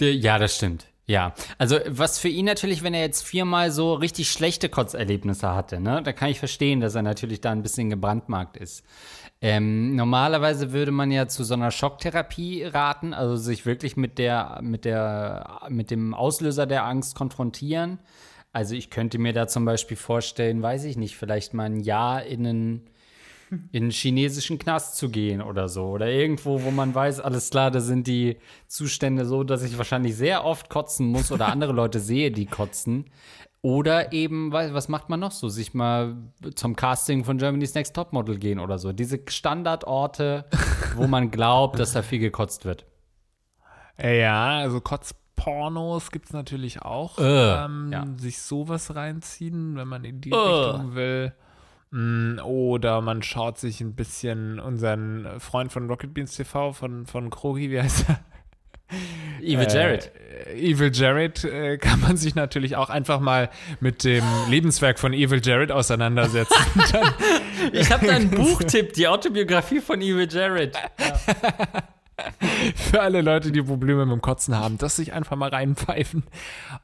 [0.00, 0.91] Ja, das stimmt.
[1.12, 5.78] Ja, also was für ihn natürlich, wenn er jetzt viermal so richtig schlechte Kotzerlebnisse hatte,
[5.78, 8.82] ne, da kann ich verstehen, dass er natürlich da ein bisschen gebrandmarkt ist.
[9.42, 14.60] Ähm, normalerweise würde man ja zu so einer Schocktherapie raten, also sich wirklich mit der,
[14.62, 17.98] mit der, mit dem Auslöser der Angst konfrontieren.
[18.54, 22.22] Also ich könnte mir da zum Beispiel vorstellen, weiß ich nicht, vielleicht mal ein Jahr
[22.22, 22.90] in einen,
[23.70, 25.84] in einen chinesischen Knast zu gehen oder so.
[25.86, 30.16] Oder irgendwo, wo man weiß, alles klar, da sind die Zustände so, dass ich wahrscheinlich
[30.16, 33.04] sehr oft kotzen muss oder andere Leute sehe, die kotzen.
[33.60, 35.48] Oder eben, was macht man noch so?
[35.48, 36.16] Sich mal
[36.56, 38.92] zum Casting von Germany's Next Topmodel gehen oder so.
[38.92, 40.46] Diese Standardorte,
[40.96, 42.86] wo man glaubt, dass da viel gekotzt wird.
[44.02, 47.18] Ja, also Kotzpornos gibt es natürlich auch.
[47.18, 48.04] Äh, ähm, ja.
[48.16, 50.36] Sich sowas reinziehen, wenn man in die äh.
[50.36, 51.32] Richtung will.
[51.92, 57.28] Mm, oder man schaut sich ein bisschen unseren Freund von Rocket Beans TV, von, von
[57.28, 58.20] Krogi, wie heißt er?
[59.42, 60.10] Evil Jared.
[60.46, 63.50] Äh, Evil Jared äh, kann man sich natürlich auch einfach mal
[63.80, 66.54] mit dem Lebenswerk von Evil Jared auseinandersetzen.
[66.92, 67.14] Dann,
[67.72, 70.76] ich habe da einen Buchtipp, die Autobiografie von Evil Jared.
[70.98, 71.84] Ja.
[72.74, 76.24] für alle Leute, die Probleme mit dem Kotzen haben, das sich einfach mal reinpfeifen.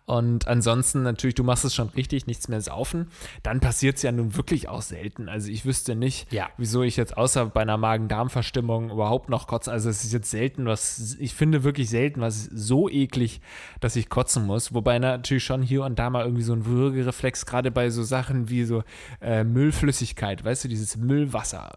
[0.06, 3.08] Und ansonsten natürlich, du machst es schon richtig, nichts mehr saufen.
[3.42, 5.28] Dann passiert es ja nun wirklich auch selten.
[5.28, 6.48] Also ich wüsste nicht, ja.
[6.56, 9.70] wieso ich jetzt außer bei einer Magen-Darm-Verstimmung überhaupt noch kotze.
[9.70, 13.40] Also es ist jetzt selten, was, ich finde wirklich selten, was so eklig,
[13.80, 14.74] dass ich kotzen muss.
[14.74, 18.48] Wobei natürlich schon hier und da mal irgendwie so ein Würgereflex, gerade bei so Sachen
[18.48, 18.82] wie so
[19.20, 21.70] äh, Müllflüssigkeit, weißt du, dieses Müllwasser.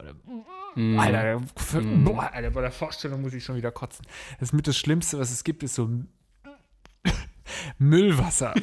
[0.75, 0.99] Mm.
[0.99, 2.03] Alter, mm.
[2.03, 4.05] boah, Alter, bei der Vorstellung muss ich schon wieder kotzen.
[4.39, 5.89] Das mit das Schlimmste, was es gibt, ist so
[7.77, 8.53] Müllwasser.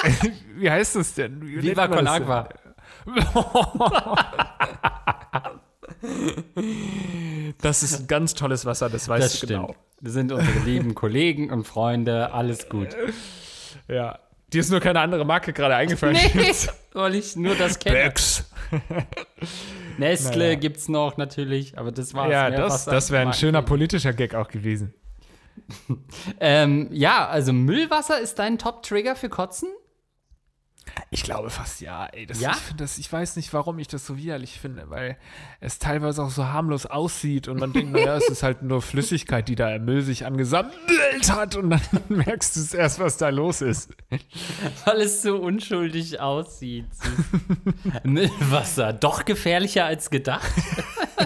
[0.56, 1.40] Wie heißt das denn?
[1.42, 2.48] Wie Viva Con Agua.
[7.60, 9.74] Das ist ein ganz tolles Wasser, das weißt das du genau.
[10.00, 12.88] Das sind unsere lieben Kollegen und Freunde, alles gut.
[13.88, 14.18] Ja.
[14.52, 16.16] Dir ist nur keine andere Marke gerade eingefallen.
[16.34, 16.54] Nee,
[16.92, 17.96] weil ich nur das kenne.
[17.96, 18.50] Becks.
[19.98, 20.54] Nestle naja.
[20.56, 24.48] gibt's noch natürlich, aber das war Ja, das, das wäre ein schöner politischer Gag auch
[24.48, 24.94] gewesen.
[26.40, 29.68] ähm, ja, also Müllwasser ist dein Top-Trigger für Kotzen?
[31.10, 32.06] Ich glaube fast ja.
[32.06, 32.52] Ey, das, ja?
[32.52, 35.16] Ich, das, ich weiß nicht, warum ich das so widerlich finde, weil
[35.60, 39.48] es teilweise auch so harmlos aussieht und man denkt, naja, es ist halt nur Flüssigkeit,
[39.48, 40.74] die da im Müll sich angesammelt
[41.30, 43.90] hat und dann merkst du es erst, was da los ist.
[44.84, 46.86] Weil es so unschuldig aussieht.
[48.02, 50.50] Müllwasser, doch gefährlicher als gedacht.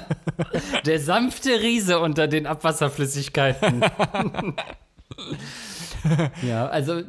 [0.86, 3.84] Der sanfte Riese unter den Abwasserflüssigkeiten.
[6.42, 7.02] ja, also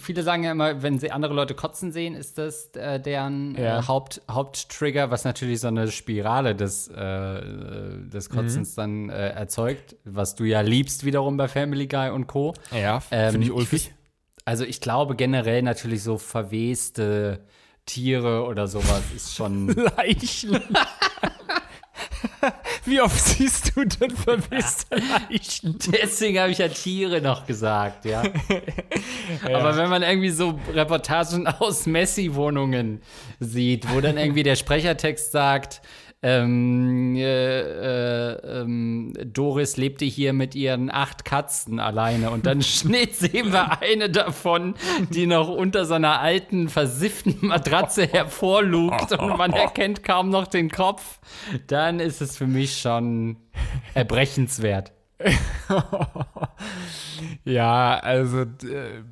[0.00, 3.64] viele sagen ja immer, wenn sie andere Leute kotzen sehen, ist das äh, deren äh,
[3.64, 3.78] ja.
[3.78, 7.40] äh, Haupt, Haupttrigger, was natürlich so eine Spirale des, äh,
[8.08, 8.80] des Kotzens mhm.
[8.80, 12.54] dann äh, erzeugt, was du ja liebst wiederum bei Family Guy und Co.
[12.70, 13.92] Ja, ähm, finde ich ulkig.
[14.44, 17.40] Also ich glaube generell natürlich so verweste
[17.84, 19.68] Tiere oder sowas ist schon.
[19.96, 20.58] Leichen.
[22.88, 25.78] Wie oft siehst du denn vermisste Leichen?
[25.92, 28.22] Deswegen habe ich ja Tiere noch gesagt, ja.
[29.48, 29.58] ja.
[29.58, 33.02] Aber wenn man irgendwie so Reportagen aus Messi-Wohnungen
[33.40, 35.82] sieht, wo dann irgendwie der Sprechertext sagt,
[36.20, 43.14] ähm, äh, äh, ähm, Doris lebte hier mit ihren acht Katzen alleine und dann Schnitt
[43.14, 44.74] sehen wir eine davon,
[45.10, 51.20] die noch unter seiner alten, versifften Matratze hervorlugt und man erkennt kaum noch den Kopf,
[51.68, 53.36] dann ist es für mich schon
[53.94, 54.92] erbrechenswert.
[57.44, 59.02] ja, also äh,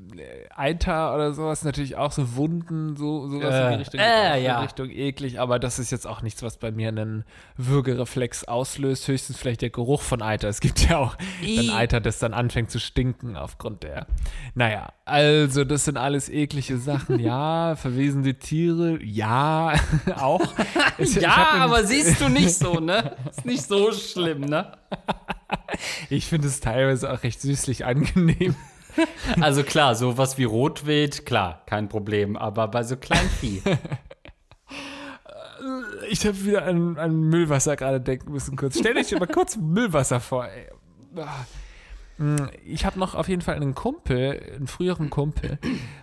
[0.55, 4.61] Eiter oder sowas, natürlich auch so Wunden, so sowas äh, in die Richtung, äh, ja.
[4.61, 7.25] Richtung eklig, aber das ist jetzt auch nichts, was bei mir einen
[7.57, 10.49] Würgereflex auslöst, höchstens vielleicht der Geruch von Eiter.
[10.49, 14.07] Es gibt ja auch dann Eiter, das dann anfängt zu stinken aufgrund der.
[14.55, 19.75] Naja, also das sind alles eklige Sachen, ja, verwesende Tiere, ja,
[20.17, 20.43] auch.
[20.99, 23.17] ja, aber siehst du nicht so, ne?
[23.31, 24.73] Ist nicht so schlimm, ne?
[26.11, 28.55] Ich finde es teilweise auch recht süßlich angenehm.
[29.43, 32.35] Also klar, sowas wie Rotwild, klar, kein Problem.
[32.35, 33.61] Aber bei so Kleinvieh.
[36.09, 38.79] Ich habe wieder an, an Müllwasser gerade denken müssen kurz.
[38.79, 40.49] Stell dich mal kurz Müllwasser vor.
[40.49, 40.71] Ey.
[42.65, 45.59] Ich habe noch auf jeden Fall einen Kumpel, einen früheren Kumpel,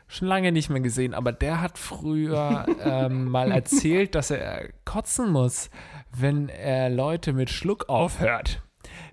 [0.07, 5.31] schon lange nicht mehr gesehen, aber der hat früher ähm, mal erzählt, dass er kotzen
[5.31, 5.71] muss,
[6.15, 8.61] wenn er Leute mit Schluck aufhört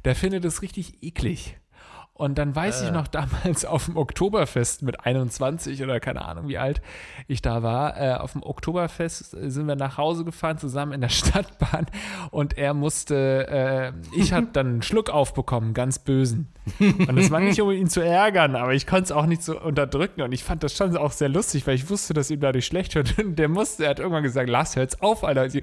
[0.04, 1.58] der findet es richtig eklig.
[2.20, 2.84] Und dann weiß äh.
[2.84, 6.82] ich noch damals auf dem Oktoberfest mit 21 oder keine Ahnung wie alt
[7.28, 7.98] ich da war.
[7.98, 11.86] Äh, auf dem Oktoberfest sind wir nach Hause gefahren, zusammen in der Stadtbahn.
[12.30, 16.48] Und er musste, äh, ich habe dann einen Schluck aufbekommen, ganz bösen.
[16.78, 19.58] Und das war nicht, um ihn zu ärgern, aber ich konnte es auch nicht so
[19.58, 20.20] unterdrücken.
[20.20, 22.94] Und ich fand das schon auch sehr lustig, weil ich wusste, dass ihm dadurch schlecht
[22.96, 23.18] wird.
[23.18, 25.44] Und der musste, er hat irgendwann gesagt, lass, hör's auf, Alter.
[25.44, 25.54] Und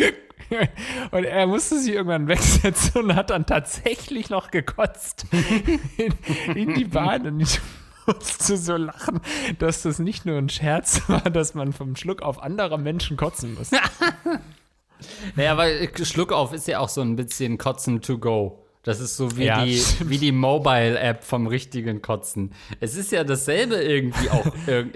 [1.12, 5.26] er musste sich irgendwann wegsetzen und hat dann tatsächlich noch gekotzt
[5.96, 6.14] in,
[6.54, 7.26] in die Bahn.
[7.26, 7.60] Und ich
[8.06, 9.20] musste so lachen,
[9.58, 13.54] dass das nicht nur ein Scherz war, dass man vom Schluck auf anderer Menschen kotzen
[13.54, 13.70] muss.
[15.36, 18.64] naja, weil Schluck auf ist ja auch so ein bisschen Kotzen to go.
[18.84, 22.54] Das ist so wie ja, die, wie die Mobile-App vom richtigen Kotzen.
[22.80, 24.46] Es ist ja dasselbe irgendwie auch.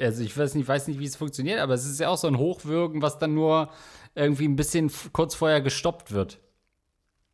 [0.00, 2.26] Also ich weiß nicht, weiß nicht, wie es funktioniert, aber es ist ja auch so
[2.26, 3.68] ein Hochwürgen, was dann nur
[4.14, 6.40] irgendwie ein bisschen kurz vorher gestoppt wird.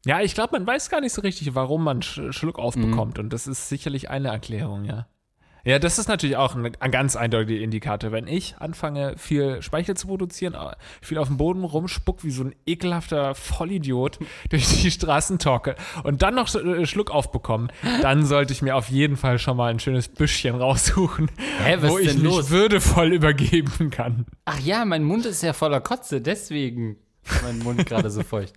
[0.05, 3.19] Ja, ich glaube, man weiß gar nicht so richtig, warum man Sch Schluck aufbekommt.
[3.19, 3.25] Mhm.
[3.25, 5.09] Und das ist sicherlich eine Erklärung, ja.
[5.69, 8.11] Ja, das ist natürlich auch ein, ein ganz eindeutiger Indikator.
[8.11, 12.43] Wenn ich anfange, viel Speichel zu produzieren, äh, viel auf dem Boden rumspuck, wie so
[12.45, 18.55] ein ekelhafter Vollidiot durch die Straßen talke und dann noch äh, Schluck aufbekommen, dann sollte
[18.55, 21.31] ich mir auf jeden Fall schon mal ein schönes Büschchen raussuchen,
[21.63, 22.49] Hä, was wo ich denn mich los?
[22.49, 24.25] würdevoll übergeben kann.
[24.47, 28.55] Ach ja, mein Mund ist ja voller Kotze, deswegen ist mein Mund gerade so feucht.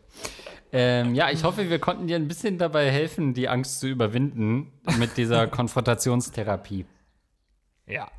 [0.71, 4.71] Ähm, ja, ich hoffe, wir konnten dir ein bisschen dabei helfen, die Angst zu überwinden
[4.97, 6.85] mit dieser Konfrontationstherapie.
[7.87, 8.09] Ja.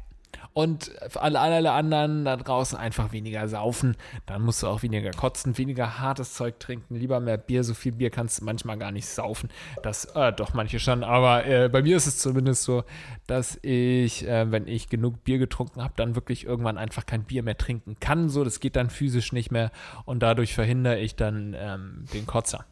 [0.55, 3.97] Und alle, alle anderen da draußen einfach weniger saufen.
[4.27, 7.65] Dann musst du auch weniger kotzen, weniger hartes Zeug trinken, lieber mehr Bier.
[7.65, 9.49] So viel Bier kannst du manchmal gar nicht saufen.
[9.83, 11.05] Das, äh, doch, manche schon.
[11.05, 12.85] Aber äh, bei mir ist es zumindest so,
[13.27, 17.43] dass ich, äh, wenn ich genug Bier getrunken habe, dann wirklich irgendwann einfach kein Bier
[17.43, 18.29] mehr trinken kann.
[18.29, 19.71] So, das geht dann physisch nicht mehr.
[20.05, 22.67] Und dadurch verhindere ich dann ähm, den Kotzer.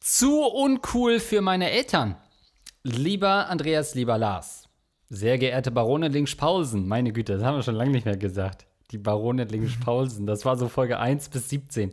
[0.00, 2.16] Zu uncool für meine Eltern.
[2.82, 4.61] Lieber Andreas, lieber Lars.
[5.14, 6.88] Sehr geehrte Barone Links-Paulsen.
[6.88, 8.64] Meine Güte, das haben wir schon lange nicht mehr gesagt.
[8.92, 10.26] Die Barone Links-Paulsen.
[10.26, 11.92] Das war so Folge 1 bis 17.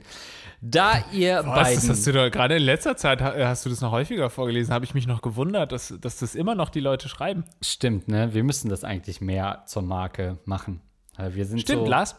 [0.61, 1.75] Da ihr Was, beiden.
[1.75, 4.73] das hast du doch gerade in letzter Zeit, ha- hast du das noch häufiger vorgelesen,
[4.73, 7.43] habe ich mich noch gewundert, dass, dass das immer noch die Leute schreiben.
[7.61, 8.33] Stimmt, ne?
[8.33, 10.81] Wir müssen das eigentlich mehr zur Marke machen.
[11.17, 12.15] Wir sind Stimmt, so Lars?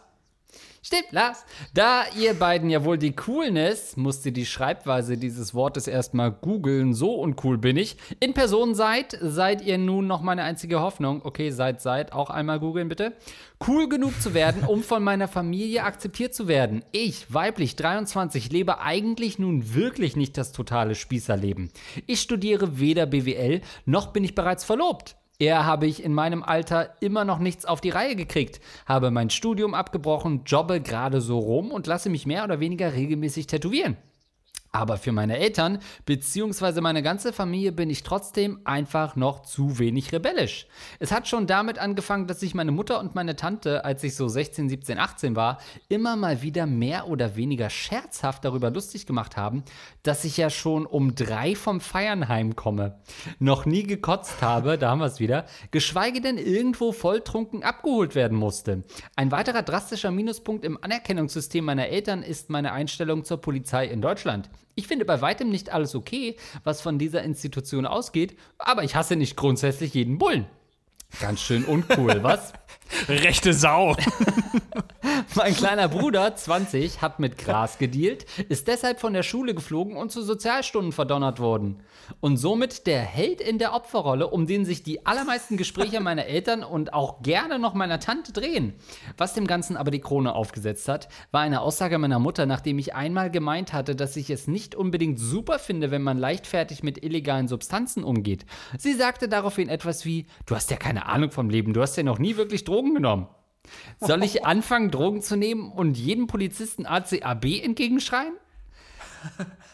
[0.82, 1.44] Stimmt, Lars.
[1.74, 7.16] Da ihr beiden ja wohl die Coolness, musste die Schreibweise dieses Wortes erstmal googeln, so
[7.16, 11.20] uncool bin ich, in Person seid, seid ihr nun noch meine einzige Hoffnung.
[11.22, 13.12] Okay, seid, seid, auch einmal googeln bitte.
[13.66, 16.82] Cool genug zu werden, um von meiner Familie akzeptiert zu werden.
[16.92, 21.70] Ich, weiblich 23, lebe eigentlich nun wirklich nicht das totale Spießerleben.
[22.06, 25.16] Ich studiere weder BWL, noch bin ich bereits verlobt.
[25.40, 29.30] Eher habe ich in meinem Alter immer noch nichts auf die Reihe gekriegt, habe mein
[29.30, 33.96] Studium abgebrochen, jobbe gerade so rum und lasse mich mehr oder weniger regelmäßig tätowieren.
[34.72, 36.80] Aber für meine Eltern bzw.
[36.80, 40.68] meine ganze Familie bin ich trotzdem einfach noch zu wenig rebellisch.
[41.00, 44.28] Es hat schon damit angefangen, dass sich meine Mutter und meine Tante, als ich so
[44.28, 49.64] 16, 17, 18 war, immer mal wieder mehr oder weniger scherzhaft darüber lustig gemacht haben,
[50.04, 53.00] dass ich ja schon um drei vom Feiern heimkomme,
[53.40, 58.38] noch nie gekotzt habe, da haben wir es wieder, geschweige denn irgendwo volltrunken abgeholt werden
[58.38, 58.84] musste.
[59.16, 64.48] Ein weiterer drastischer Minuspunkt im Anerkennungssystem meiner Eltern ist meine Einstellung zur Polizei in Deutschland.
[64.80, 69.14] Ich finde bei weitem nicht alles okay, was von dieser Institution ausgeht, aber ich hasse
[69.14, 70.46] nicht grundsätzlich jeden Bullen.
[71.20, 72.54] Ganz schön uncool, was?
[73.08, 73.96] Rechte Sau.
[75.34, 80.10] Mein kleiner Bruder, 20, hat mit Gras gedealt, ist deshalb von der Schule geflogen und
[80.10, 81.82] zu Sozialstunden verdonnert worden.
[82.18, 86.64] Und somit der Held in der Opferrolle, um den sich die allermeisten Gespräche meiner Eltern
[86.64, 88.74] und auch gerne noch meiner Tante drehen.
[89.16, 92.94] Was dem Ganzen aber die Krone aufgesetzt hat, war eine Aussage meiner Mutter, nachdem ich
[92.94, 97.48] einmal gemeint hatte, dass ich es nicht unbedingt super finde, wenn man leichtfertig mit illegalen
[97.48, 98.44] Substanzen umgeht.
[98.78, 102.02] Sie sagte daraufhin etwas wie, du hast ja keine Ahnung vom Leben, du hast ja
[102.02, 103.28] noch nie wirklich Drogen genommen.
[104.00, 108.32] Soll ich anfangen, Drogen zu nehmen und jedem Polizisten ACAB entgegenschreien?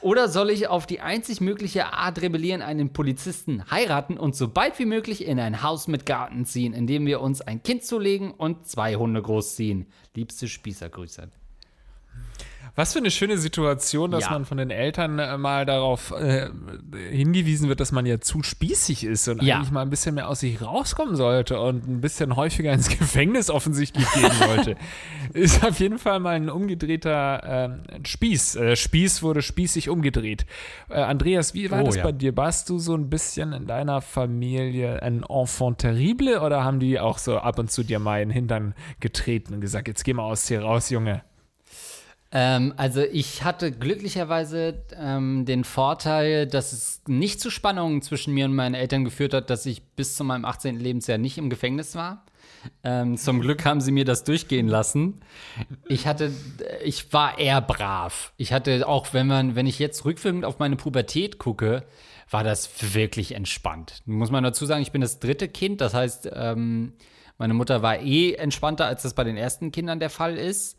[0.01, 4.79] Oder soll ich auf die einzig mögliche Art rebellieren, einen Polizisten heiraten und so bald
[4.79, 8.33] wie möglich in ein Haus mit Garten ziehen, in dem wir uns ein Kind zulegen
[8.33, 9.87] und zwei Hunde großziehen?
[10.15, 11.31] Liebste Spießergrüße.
[12.77, 14.31] Was für eine schöne Situation, dass Ja.
[14.33, 16.49] man von den Eltern äh, mal darauf äh,
[17.11, 19.57] hingewiesen wird, dass man ja zu spießig ist und Ja.
[19.57, 23.49] eigentlich mal ein bisschen mehr aus sich rauskommen sollte und ein bisschen häufiger ins Gefängnis
[23.51, 24.77] offensichtlich gehen sollte.
[25.33, 28.57] ist auf jeden Fall mal ein umgedrehter ähm, Spieß.
[28.57, 30.45] Äh, Spieß wurde spießig umgedreht.
[30.91, 32.03] Äh, Andreas, wie war Oh, das ja.
[32.05, 32.37] bei dir?
[32.37, 37.17] Warst du so ein bisschen in deiner Familie ein Enfant terrible oder haben die auch
[37.17, 40.25] so ab und zu dir mal in den Hintern getreten und gesagt, jetzt geh mal
[40.25, 41.23] aus hier raus, Junge?
[42.39, 48.45] Ähm, also ich hatte glücklicherweise ähm, den Vorteil, dass es nicht zu Spannungen zwischen mir
[48.45, 50.79] und meinen Eltern geführt hat, dass ich bis zu meinem 18.
[50.79, 52.27] Lebensjahr nicht im Gefängnis war.
[52.85, 55.23] Ähm, zum Glück haben sie mir das durchgehen lassen.
[55.89, 56.31] Ich hatte,
[56.85, 58.35] ich war eher brav.
[58.37, 61.85] Ich hatte auch, wenn man, wenn ich jetzt rückwirkend auf meine Pubertät gucke,
[62.29, 64.03] war das wirklich entspannt.
[64.05, 66.93] Muss man dazu sagen, ich bin das dritte Kind, das heißt, ähm,
[67.39, 70.77] meine Mutter war eh entspannter, als das bei den ersten Kindern der Fall ist.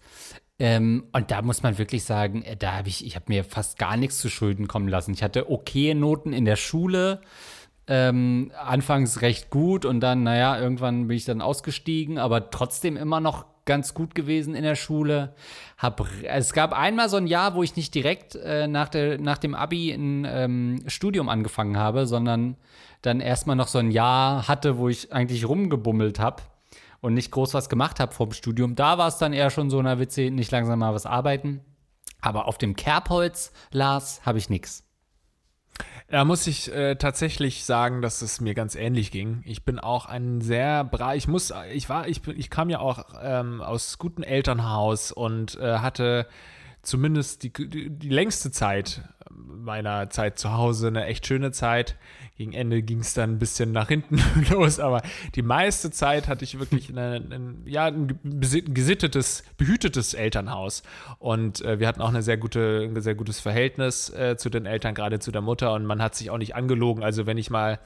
[0.60, 3.78] Ähm, und da muss man wirklich sagen, äh, da habe ich, ich habe mir fast
[3.78, 5.14] gar nichts zu Schulden kommen lassen.
[5.14, 7.22] Ich hatte okaye Noten in der Schule,
[7.88, 13.20] ähm, anfangs recht gut und dann, naja, irgendwann bin ich dann ausgestiegen, aber trotzdem immer
[13.20, 15.36] noch ganz gut gewesen in der Schule.
[15.78, 19.38] Hab, es gab einmal so ein Jahr, wo ich nicht direkt äh, nach, der, nach
[19.38, 22.56] dem Abi ein ähm, Studium angefangen habe, sondern
[23.04, 26.42] dann erstmal noch so ein Jahr hatte, wo ich eigentlich rumgebummelt habe
[27.02, 28.76] und nicht groß was gemacht habe vom Studium.
[28.76, 31.62] Da war es dann eher schon so, na Witze, nicht langsam mal was arbeiten.
[32.22, 34.84] Aber auf dem Kerbholz, Lars, habe ich nichts.
[36.10, 39.42] Da muss ich äh, tatsächlich sagen, dass es mir ganz ähnlich ging.
[39.46, 43.04] Ich bin auch ein sehr bra, ich muss, ich war, ich, ich kam ja auch
[43.22, 46.28] ähm, aus gutem Elternhaus und äh, hatte
[46.82, 49.02] zumindest die, die, die, längste Zeit
[49.38, 51.96] meiner Zeit zu Hause eine echt schöne Zeit.
[52.38, 54.20] Gegen Ende ging es dann ein bisschen nach hinten
[54.50, 55.02] los, aber
[55.36, 60.84] die meiste Zeit hatte ich wirklich eine, ein, ja, ein gesittetes, behütetes Elternhaus.
[61.20, 64.66] Und äh, wir hatten auch eine sehr gute, ein sehr gutes Verhältnis äh, zu den
[64.66, 65.74] Eltern, gerade zu der Mutter.
[65.74, 67.04] Und man hat sich auch nicht angelogen.
[67.04, 67.80] Also wenn ich mal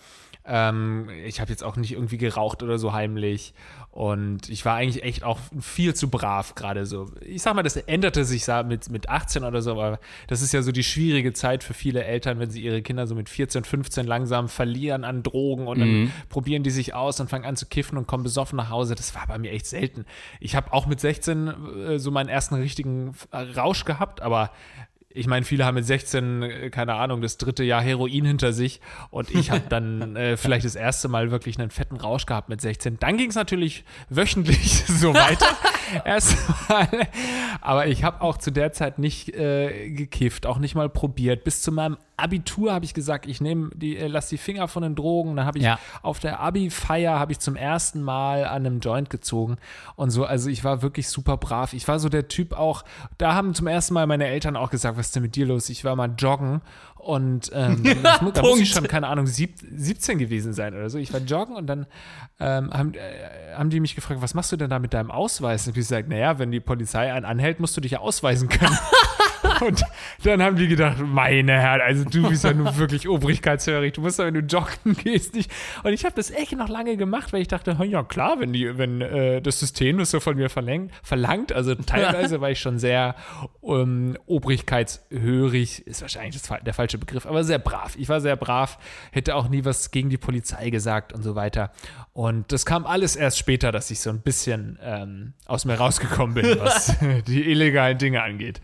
[0.45, 3.53] ähm, ich habe jetzt auch nicht irgendwie geraucht oder so heimlich.
[3.91, 7.11] Und ich war eigentlich echt auch viel zu brav gerade so.
[7.19, 10.61] Ich sag mal, das änderte sich mit, mit 18 oder so, aber das ist ja
[10.61, 14.07] so die schwierige Zeit für viele Eltern, wenn sie ihre Kinder so mit 14, 15
[14.07, 16.11] langsam verlieren an Drogen und dann mhm.
[16.29, 18.95] probieren die sich aus und fangen an zu kiffen und kommen besoffen nach Hause.
[18.95, 20.05] Das war bei mir echt selten.
[20.39, 24.51] Ich habe auch mit 16 äh, so meinen ersten richtigen Rausch gehabt, aber
[25.13, 28.81] ich meine, viele haben mit 16, äh, keine Ahnung, das dritte Jahr Heroin hinter sich
[29.09, 32.61] und ich habe dann äh, vielleicht das erste Mal wirklich einen fetten Rausch gehabt mit
[32.61, 32.99] 16.
[32.99, 35.47] Dann ging es natürlich wöchentlich so weiter.
[36.05, 36.87] Erstmal.
[37.59, 41.43] Aber ich habe auch zu der Zeit nicht äh, gekifft, auch nicht mal probiert.
[41.43, 44.83] Bis zu meinem Abitur habe ich gesagt, ich nehme die, äh, lass die Finger von
[44.83, 45.35] den Drogen.
[45.35, 45.79] Dann habe ich ja.
[46.01, 49.57] auf der Abi-Feier habe ich zum ersten Mal an einem Joint gezogen
[49.95, 50.25] und so.
[50.25, 51.73] Also ich war wirklich super brav.
[51.73, 52.83] Ich war so der Typ auch.
[53.17, 55.67] Da haben zum ersten Mal meine Eltern auch gesagt, was ist denn mit dir los?
[55.69, 56.61] Ich war mal joggen
[56.95, 60.99] und ähm, das, da muss ich schon, keine Ahnung, sieb, 17 gewesen sein oder so.
[60.99, 61.87] Ich war joggen und dann
[62.39, 65.65] ähm, haben, äh, haben die mich gefragt, was machst du denn da mit deinem Ausweis?
[65.65, 68.77] Und ich gesagt, naja, wenn die Polizei einen anhält, musst du dich ja ausweisen können.
[69.61, 69.83] Und
[70.23, 73.93] dann haben die gedacht, meine Herren, also du bist ja nun wirklich obrigkeitshörig.
[73.93, 75.51] Du musst ja, wenn du joggen gehst, nicht.
[75.83, 78.77] Und ich habe das echt noch lange gemacht, weil ich dachte, ja klar, wenn die,
[78.77, 82.79] wenn äh, das System das so von mir verlangt, verlangt also teilweise war ich schon
[82.79, 83.15] sehr
[83.63, 87.95] ähm, obrigkeitshörig, ist wahrscheinlich das, der falsche Begriff, aber sehr brav.
[87.97, 88.77] Ich war sehr brav,
[89.11, 91.71] hätte auch nie was gegen die Polizei gesagt und so weiter.
[92.13, 96.35] Und das kam alles erst später, dass ich so ein bisschen ähm, aus mir rausgekommen
[96.35, 96.95] bin, was
[97.27, 98.61] die illegalen Dinge angeht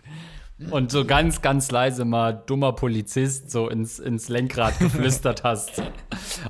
[0.72, 5.82] und so ganz, ganz leise mal dummer Polizist so ins, ins Lenkrad geflüstert hast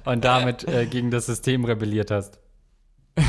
[0.05, 2.39] und damit äh, gegen das System rebelliert hast.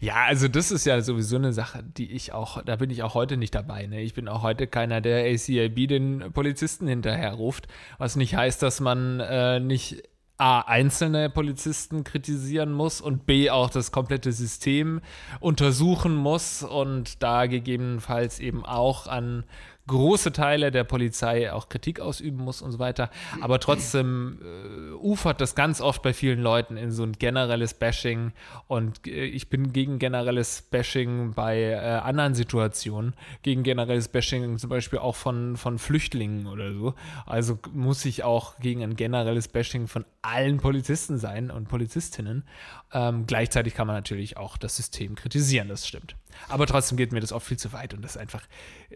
[0.00, 3.14] Ja, also das ist ja sowieso eine Sache, die ich auch, da bin ich auch
[3.14, 3.86] heute nicht dabei.
[3.86, 4.00] Ne?
[4.00, 8.80] Ich bin auch heute keiner, der ACIB den Polizisten hinterher ruft, was nicht heißt, dass
[8.80, 10.02] man äh, nicht
[10.38, 15.00] A, einzelne Polizisten kritisieren muss und B, auch das komplette System
[15.38, 19.44] untersuchen muss und da gegebenenfalls eben auch an
[19.86, 23.10] große Teile der Polizei auch Kritik ausüben muss und so weiter.
[23.40, 28.32] Aber trotzdem äh, ufert das ganz oft bei vielen Leuten in so ein generelles Bashing.
[28.68, 34.70] Und äh, ich bin gegen generelles Bashing bei äh, anderen Situationen, gegen generelles Bashing zum
[34.70, 36.94] Beispiel auch von, von Flüchtlingen oder so.
[37.26, 42.44] Also muss ich auch gegen ein generelles Bashing von allen Polizisten sein und Polizistinnen.
[42.92, 46.16] Ähm, gleichzeitig kann man natürlich auch das System kritisieren, das stimmt.
[46.48, 48.46] Aber trotzdem geht mir das oft viel zu weit und das ist einfach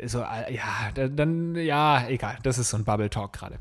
[0.04, 3.58] so, äh, ja, dann, ja, egal, das ist so ein Bubble Talk gerade.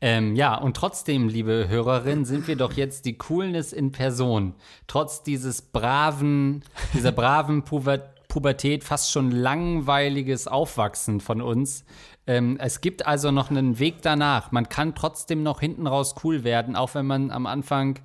[0.00, 4.54] Ähm, ja, und trotzdem, liebe Hörerin, sind wir doch jetzt die Coolness in Person.
[4.86, 6.64] Trotz dieses braven,
[6.94, 11.84] dieser braven Puber Pubertät, fast schon langweiliges Aufwachsen von uns.
[12.26, 14.52] Ähm, es gibt also noch einen Weg danach.
[14.52, 17.98] Man kann trotzdem noch hinten raus cool werden, auch wenn man am Anfang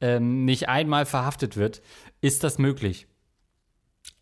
[0.00, 1.82] ähm, nicht einmal verhaftet wird.
[2.20, 3.06] Ist das möglich?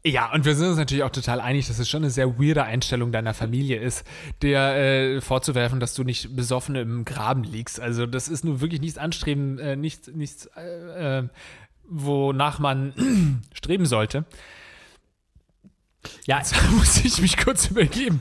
[0.07, 2.65] Ja, und wir sind uns natürlich auch total einig, dass es schon eine sehr weirde
[2.65, 4.07] Einstellung deiner Familie ist,
[4.43, 7.81] dir äh, vorzuwerfen, dass du nicht besoffen im Graben liegst.
[7.81, 11.29] Also das ist nur wirklich nichts anstreben, äh, nichts, nichts äh, äh
[11.87, 14.25] wonach man streben sollte.
[16.27, 18.21] Ja, jetzt muss ich mich kurz übergeben.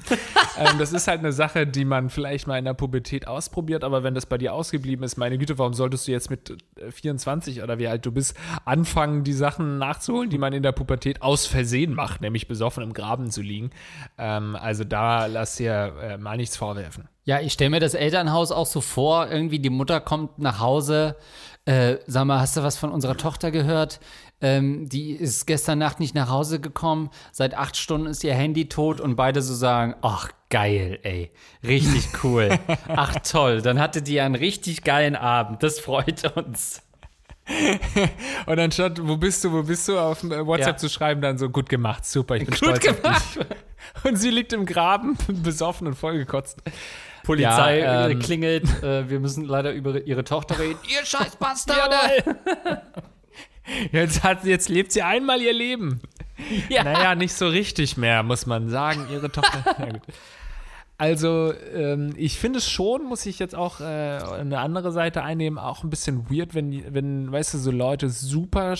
[0.57, 4.03] ähm, das ist halt eine Sache, die man vielleicht mal in der Pubertät ausprobiert, aber
[4.03, 6.57] wenn das bei dir ausgeblieben ist, meine Güte, warum solltest du jetzt mit
[6.89, 10.71] 24 äh, oder wie alt du bist, anfangen, die Sachen nachzuholen, die man in der
[10.71, 13.71] Pubertät aus Versehen macht, nämlich besoffen im Graben zu liegen?
[14.17, 17.07] Ähm, also da lass dir äh, mal nichts vorwerfen.
[17.25, 21.15] Ja, ich stelle mir das Elternhaus auch so vor, irgendwie die Mutter kommt nach Hause,
[21.65, 23.99] äh, sag mal, hast du was von unserer Tochter gehört?
[24.41, 27.09] Ähm, die ist gestern Nacht nicht nach Hause gekommen.
[27.31, 31.31] Seit acht Stunden ist ihr Handy tot und beide so sagen: Ach, geil, ey.
[31.65, 32.59] Richtig cool.
[32.89, 33.61] Ach, toll.
[33.61, 35.63] Dann hatte die einen richtig geilen Abend.
[35.63, 36.81] Das freut uns.
[38.45, 40.77] und anstatt, wo bist du, wo bist du, auf WhatsApp ja.
[40.77, 43.39] zu schreiben, dann so gut gemacht, super, ich bin gut stolz gemacht.
[44.05, 46.57] Und sie liegt im Graben, besoffen und vollgekotzt.
[47.23, 50.79] Polizei ja, ähm, klingelt, äh, wir müssen leider über ihre Tochter reden.
[50.87, 51.95] Ihr scheiß Bastarde!
[53.91, 56.01] Jetzt, hat, jetzt lebt sie einmal ihr Leben.
[56.67, 56.83] Ja.
[56.83, 59.07] Naja, nicht so richtig mehr, muss man sagen.
[59.09, 59.63] Ihre Tochter.
[60.97, 65.57] Also, ähm, ich finde es schon, muss ich jetzt auch äh, eine andere Seite einnehmen,
[65.57, 68.75] auch ein bisschen weird, wenn, wenn, weißt du, so Leute super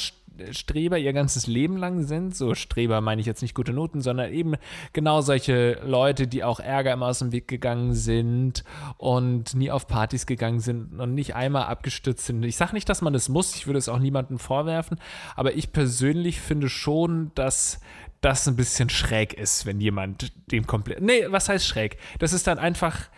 [0.52, 2.36] Streber ihr ganzes Leben lang sind.
[2.36, 4.56] So Streber meine ich jetzt nicht gute Noten, sondern eben
[4.92, 8.64] genau solche Leute, die auch Ärger immer aus dem Weg gegangen sind
[8.98, 12.44] und nie auf Partys gegangen sind und nicht einmal abgestützt sind.
[12.44, 15.00] Ich sage nicht, dass man das muss, ich würde es auch niemandem vorwerfen,
[15.36, 17.80] aber ich persönlich finde schon, dass
[18.22, 21.02] das ein bisschen schräg ist, wenn jemand dem komplett.
[21.02, 21.98] Nee, was heißt schräg?
[22.20, 23.10] Das ist dann einfach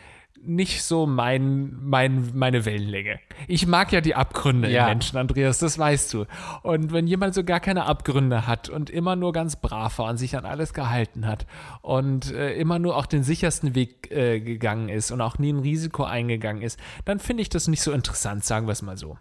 [0.41, 3.19] nicht so mein, mein, meine Wellenlänge.
[3.47, 4.83] Ich mag ja die Abgründe ja.
[4.83, 6.25] in Menschen, Andreas, das weißt du.
[6.61, 10.17] Und wenn jemand so gar keine Abgründe hat und immer nur ganz brav war und
[10.17, 11.45] sich an alles gehalten hat
[11.81, 15.59] und äh, immer nur auch den sichersten Weg äh, gegangen ist und auch nie ein
[15.59, 19.17] Risiko eingegangen ist, dann finde ich das nicht so interessant, sagen wir es mal so.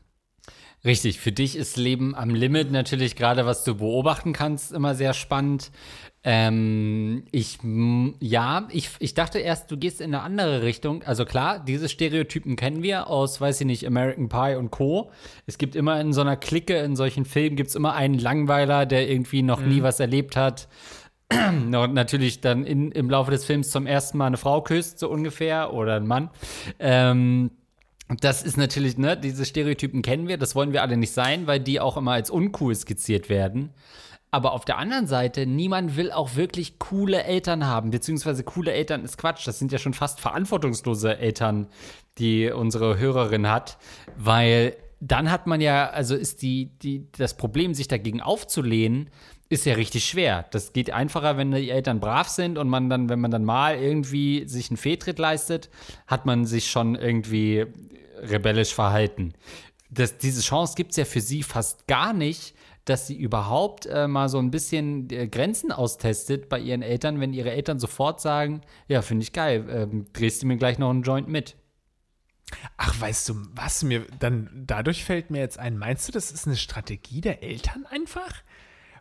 [0.84, 5.14] Richtig, für dich ist Leben am Limit natürlich gerade, was du beobachten kannst, immer sehr
[5.14, 5.70] spannend.
[6.26, 7.58] Ähm, ich,
[8.20, 11.02] ja, ich, ich dachte erst, du gehst in eine andere Richtung.
[11.02, 15.10] Also klar, diese Stereotypen kennen wir aus, weiß ich nicht, American Pie und Co.
[15.46, 18.84] Es gibt immer in so einer Clique, in solchen Filmen, gibt es immer einen Langweiler,
[18.84, 19.68] der irgendwie noch mhm.
[19.68, 20.68] nie was erlebt hat.
[21.32, 25.08] und natürlich dann in, im Laufe des Films zum ersten Mal eine Frau küsst, so
[25.10, 26.30] ungefähr, oder ein Mann.
[26.78, 27.50] Ähm,
[28.08, 31.60] das ist natürlich, ne, diese Stereotypen kennen wir, das wollen wir alle nicht sein, weil
[31.60, 33.70] die auch immer als uncool skizziert werden.
[34.30, 39.04] Aber auf der anderen Seite, niemand will auch wirklich coole Eltern haben, beziehungsweise coole Eltern
[39.04, 39.46] ist Quatsch.
[39.46, 41.68] Das sind ja schon fast verantwortungslose Eltern,
[42.18, 43.78] die unsere Hörerin hat,
[44.16, 49.10] weil dann hat man ja, also ist die, die, das Problem, sich dagegen aufzulehnen,
[49.50, 50.46] ist ja richtig schwer.
[50.50, 53.76] Das geht einfacher, wenn die Eltern brav sind und man dann, wenn man dann mal
[53.76, 55.70] irgendwie sich einen Fehltritt leistet,
[56.06, 57.66] hat man sich schon irgendwie
[58.30, 59.34] rebellisch verhalten.
[59.90, 62.54] Das, diese Chance gibt es ja für sie fast gar nicht,
[62.84, 67.32] dass sie überhaupt äh, mal so ein bisschen äh, Grenzen austestet bei ihren Eltern, wenn
[67.32, 71.02] ihre Eltern sofort sagen, ja, finde ich geil, ähm, drehst du mir gleich noch einen
[71.02, 71.56] Joint mit.
[72.76, 76.46] Ach, weißt du, was mir dann dadurch fällt mir jetzt ein, meinst du, das ist
[76.46, 78.42] eine Strategie der Eltern einfach?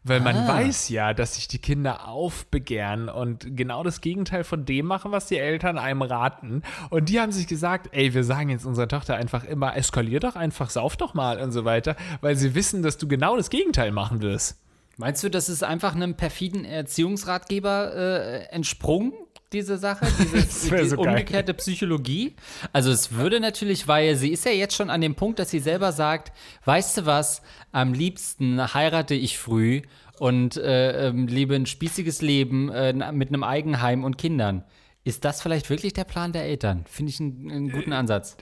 [0.03, 0.47] Weil man ah.
[0.47, 5.27] weiß ja, dass sich die Kinder aufbegehren und genau das Gegenteil von dem machen, was
[5.27, 6.61] die Eltern einem raten.
[6.89, 10.35] Und die haben sich gesagt, ey, wir sagen jetzt unserer Tochter einfach immer, eskalier doch
[10.35, 13.91] einfach, sauf doch mal und so weiter, weil sie wissen, dass du genau das Gegenteil
[13.91, 14.59] machen wirst.
[14.97, 19.13] Meinst du, das ist einfach einem perfiden Erziehungsratgeber äh, entsprungen?
[19.53, 20.37] Diese Sache, diese,
[20.77, 22.35] diese so umgekehrte Psychologie.
[22.73, 25.59] Also es würde natürlich, weil sie ist ja jetzt schon an dem Punkt, dass sie
[25.59, 26.31] selber sagt,
[26.65, 27.41] weißt du was,
[27.71, 29.81] am liebsten heirate ich früh
[30.19, 34.63] und äh, ähm, lebe ein spießiges Leben äh, mit einem Eigenheim und Kindern.
[35.03, 36.85] Ist das vielleicht wirklich der Plan der Eltern?
[36.87, 38.37] Finde ich einen, einen guten Ansatz.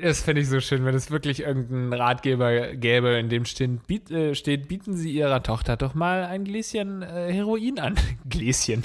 [0.00, 4.10] Das fände ich so schön, wenn es wirklich irgendeinen Ratgeber gäbe, in dem steht, biet,
[4.10, 7.96] äh, steht bieten Sie Ihrer Tochter doch mal ein Gläschen äh, Heroin an.
[8.28, 8.84] Gläschen.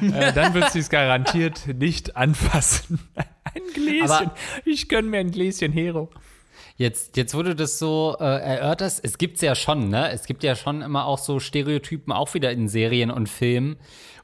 [0.00, 2.98] äh, dann wird sie es garantiert nicht anfassen.
[3.44, 4.10] ein Gläschen.
[4.10, 6.10] Aber ich gönne mir ein Gläschen Hero.
[6.76, 10.10] Jetzt, jetzt wurde das so äh, erörtert, es gibt es ja schon, ne?
[10.10, 13.76] Es gibt ja schon immer auch so Stereotypen, auch wieder in Serien und Filmen,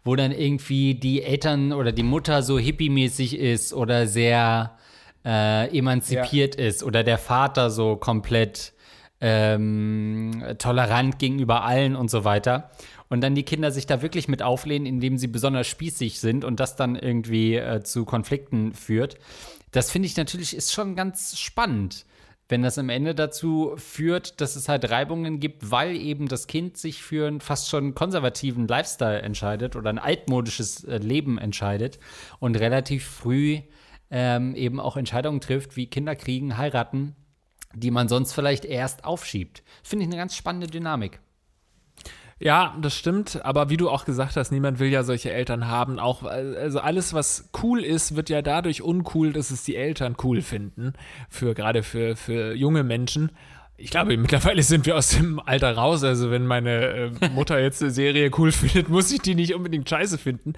[0.05, 4.77] wo dann irgendwie die Eltern oder die Mutter so hippie-mäßig ist oder sehr
[5.25, 6.67] äh, emanzipiert ja.
[6.67, 8.73] ist oder der Vater so komplett
[9.21, 12.71] ähm, tolerant gegenüber allen und so weiter.
[13.09, 16.59] Und dann die Kinder sich da wirklich mit auflehnen, indem sie besonders spießig sind und
[16.61, 19.17] das dann irgendwie äh, zu Konflikten führt.
[19.71, 22.05] Das finde ich natürlich ist schon ganz spannend,
[22.49, 26.77] wenn das am Ende dazu führt, dass es halt Reibungen gibt, weil eben das Kind
[26.77, 31.99] sich für einen fast schon konservativen Lifestyle entscheidet oder ein altmodisches äh, Leben entscheidet
[32.41, 33.61] und relativ früh
[34.13, 37.17] ähm, eben auch Entscheidungen trifft, wie Kinder kriegen, heiraten,
[37.75, 39.63] die man sonst vielleicht erst aufschiebt.
[39.83, 41.19] Finde ich eine ganz spannende Dynamik.
[42.39, 45.99] Ja, das stimmt, aber wie du auch gesagt hast, niemand will ja solche Eltern haben.
[45.99, 50.43] Auch also alles, was cool ist, wird ja dadurch uncool, dass es die Eltern cool
[50.43, 50.93] finden.
[51.29, 53.31] Für gerade für, für junge Menschen
[53.83, 56.05] ich glaube, mittlerweile sind wir aus dem Alter raus.
[56.05, 59.89] Also, wenn meine äh, Mutter jetzt eine Serie cool findet, muss ich die nicht unbedingt
[59.89, 60.53] scheiße finden.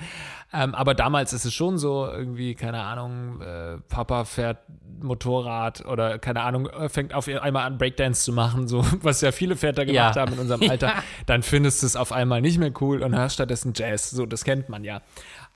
[0.53, 4.59] Ähm, aber damals ist es schon so, irgendwie, keine Ahnung, äh, Papa fährt
[5.01, 9.33] Motorrad oder keine Ahnung, äh, fängt auf einmal an, Breakdance zu machen, so was ja
[9.33, 10.23] viele Väter gemacht ja.
[10.23, 10.89] haben in unserem Alter.
[10.89, 11.03] Ja.
[11.25, 14.11] Dann findest du es auf einmal nicht mehr cool und hörst stattdessen Jazz.
[14.11, 15.01] So, das kennt man ja.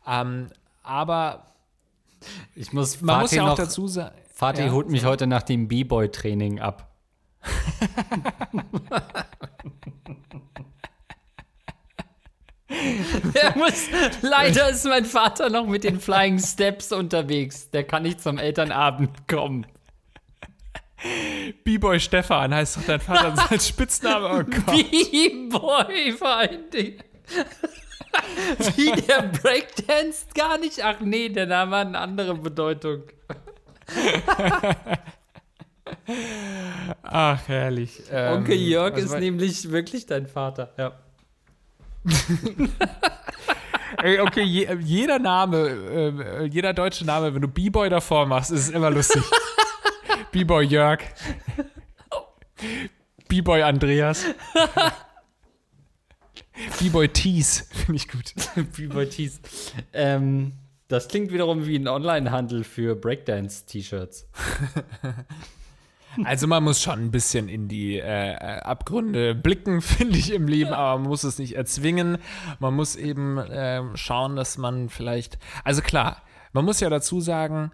[0.07, 0.49] Ähm,
[0.83, 1.45] aber
[2.55, 4.17] ich muss man Vati muss ja auch noch, dazu sagen.
[4.35, 6.88] Vati ja, holt mich heute nach dem B-Boy-Training ab.
[13.55, 13.89] Muss,
[14.23, 17.71] leider ist mein Vater noch mit den Flying Steps unterwegs.
[17.71, 19.67] Der kann nicht zum Elternabend kommen.
[21.65, 24.29] B-Boy Stefan heißt doch dein Vater als Spitzname.
[24.29, 27.03] Oh B-Boy vor allen Dingen.
[28.77, 30.83] Wie der Breakdance gar nicht?
[30.83, 33.03] Ach nee, der Name hat eine andere Bedeutung.
[37.03, 38.03] Ach, herrlich.
[38.11, 40.73] Ähm, Onkel Jörg ist nämlich wirklich dein Vater.
[40.79, 40.93] Ja.
[44.03, 48.61] Ey, okay, je, jeder Name, äh, jeder deutsche Name, wenn du B-Boy davor machst, ist
[48.61, 49.23] es immer lustig.
[50.33, 51.01] B-Boy Jörg.
[53.29, 54.25] B-Boy Andreas.
[56.81, 58.35] B-Boy Tees, finde ich gut.
[58.77, 59.41] B-Boy Tees.
[59.93, 60.53] Ähm,
[60.89, 64.29] das klingt wiederum wie ein Online-Handel für Breakdance-T-Shirts.
[66.25, 70.49] Also man muss schon ein bisschen in die äh, äh, Abgründe blicken, finde ich, im
[70.49, 72.19] Leben, aber man muss es nicht erzwingen.
[72.59, 77.71] Man muss eben ähm, schauen, dass man vielleicht, also klar, man muss ja dazu sagen,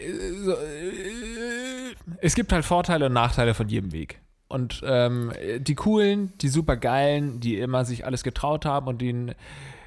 [0.00, 4.20] äh, äh, es gibt halt Vorteile und Nachteile von jedem Weg.
[4.48, 9.30] Und ähm, die coolen, die super geilen, die immer sich alles getraut haben und den
[9.30, 9.34] äh,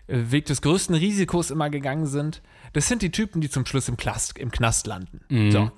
[0.07, 2.41] Weg des größten Risikos immer gegangen sind,
[2.73, 5.21] das sind die Typen, die zum Schluss im, Knast, im Knast landen.
[5.51, 5.71] So.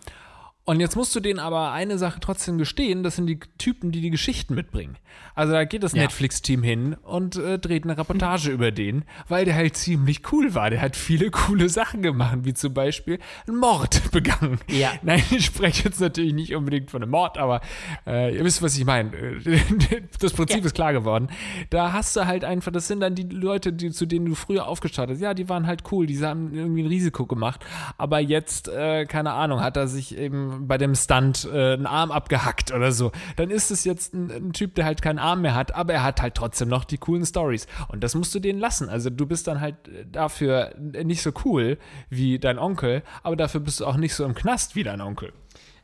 [0.70, 4.02] Und jetzt musst du denen aber eine Sache trotzdem gestehen, das sind die Typen, die
[4.02, 4.98] die Geschichten mitbringen.
[5.34, 6.04] Also da geht das Ja.
[6.04, 10.70] Netflix-Team hin und äh, dreht eine Reportage über den, weil der halt ziemlich cool war.
[10.70, 13.18] Der hat viele coole Sachen gemacht, wie zum Beispiel
[13.48, 14.60] einen Mord begangen.
[14.70, 14.92] Ja.
[15.02, 17.62] Nein, ich spreche jetzt natürlich nicht unbedingt von einem Mord, aber
[18.06, 19.10] äh, ihr wisst, was ich meine.
[20.20, 20.66] Das Prinzip Ja.
[20.66, 21.30] ist klar geworden.
[21.72, 24.68] Da hast du halt einfach, das sind dann die Leute, die, zu denen du früher
[24.68, 25.22] aufgestartet hast.
[25.24, 27.66] Ja, die waren halt cool, die haben irgendwie ein Risiko gemacht.
[27.98, 32.12] Aber jetzt, äh, keine Ahnung, hat er sich eben bei dem Stunt äh, einen Arm
[32.12, 33.12] abgehackt oder so.
[33.36, 36.04] Dann ist es jetzt ein, ein Typ, der halt keinen Arm mehr hat, aber er
[36.04, 37.68] hat halt trotzdem noch die coolen Stories.
[37.88, 38.90] Und das musst du denen lassen.
[38.90, 39.76] Also du bist dann halt
[40.12, 41.78] dafür nicht so cool
[42.10, 45.34] wie dein Onkel, aber dafür bist du auch nicht so im Knast wie dein Onkel.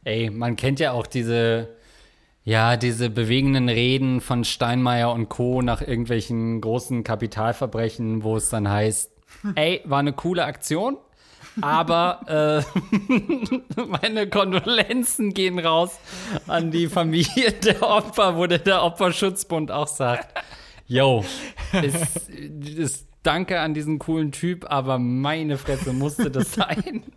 [0.03, 1.69] Ey, man kennt ja auch diese,
[2.43, 5.61] ja, diese bewegenden Reden von Steinmeier und Co.
[5.61, 9.11] nach irgendwelchen großen Kapitalverbrechen, wo es dann heißt,
[9.55, 10.97] ey, war eine coole Aktion,
[11.61, 12.63] aber
[13.77, 15.99] äh, meine Kondolenzen gehen raus
[16.47, 20.37] an die Familie der Opfer, wo der, Opferschutzbund auch sagt,
[20.87, 21.23] yo,
[21.81, 27.03] ist, ist danke an diesen coolen Typ, aber meine Fresse musste das sein.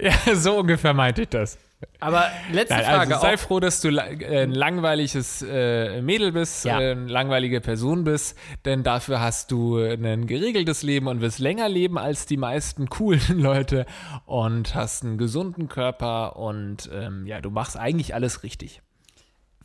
[0.00, 1.58] Ja, so ungefähr meinte ich das.
[2.00, 3.38] Aber letzte Nein, Frage also sei auch.
[3.38, 6.80] froh, dass du äh, ein langweiliges äh, Mädel bist, Ja.
[6.80, 11.68] äh, eine langweilige Person bist, denn dafür hast du ein geregeltes Leben und wirst länger
[11.68, 13.86] leben als die meisten coolen Leute
[14.26, 18.82] und hast einen gesunden Körper und ähm, ja, du machst eigentlich alles richtig.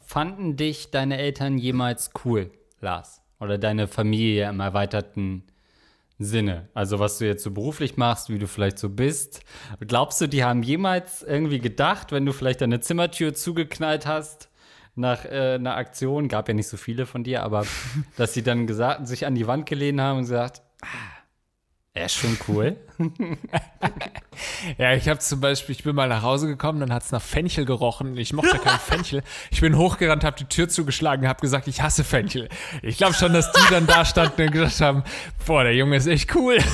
[0.06, 3.22] Fanden dich deine Eltern jemals cool, Lars?
[3.40, 5.44] Oder deine Familie im erweiterten
[6.20, 6.70] Sinne?
[6.74, 9.42] Also, was du jetzt so beruflich machst, wie du vielleicht so bist.
[9.80, 14.50] Glaubst du, die haben jemals irgendwie gedacht, wenn du vielleicht deine Zimmertür zugeknallt hast
[14.96, 17.66] nach äh, einer Aktion, gab ja nicht so viele von dir, aber
[18.18, 21.17] dass sie dann gesagt, sich an die Wand gelehnt haben und gesagt, ah,
[21.98, 22.78] er ist schon cool.
[24.78, 27.22] Ja, ich habe zum Beispiel, ich bin mal nach Hause gekommen, dann hat es nach
[27.22, 28.16] Fenchel gerochen.
[28.18, 29.24] Ich mochte kein Fenchel.
[29.50, 32.48] Ich bin hochgerannt, habe die Tür zugeschlagen, habe gesagt, ich hasse Fenchel.
[32.84, 35.04] Ich glaube schon, dass die dann da standen und gesagt haben,
[35.46, 36.58] boah, der Junge ist echt cool.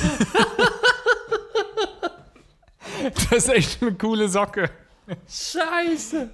[3.30, 4.70] Das ist echt eine coole Socke.
[5.28, 6.30] Scheiße.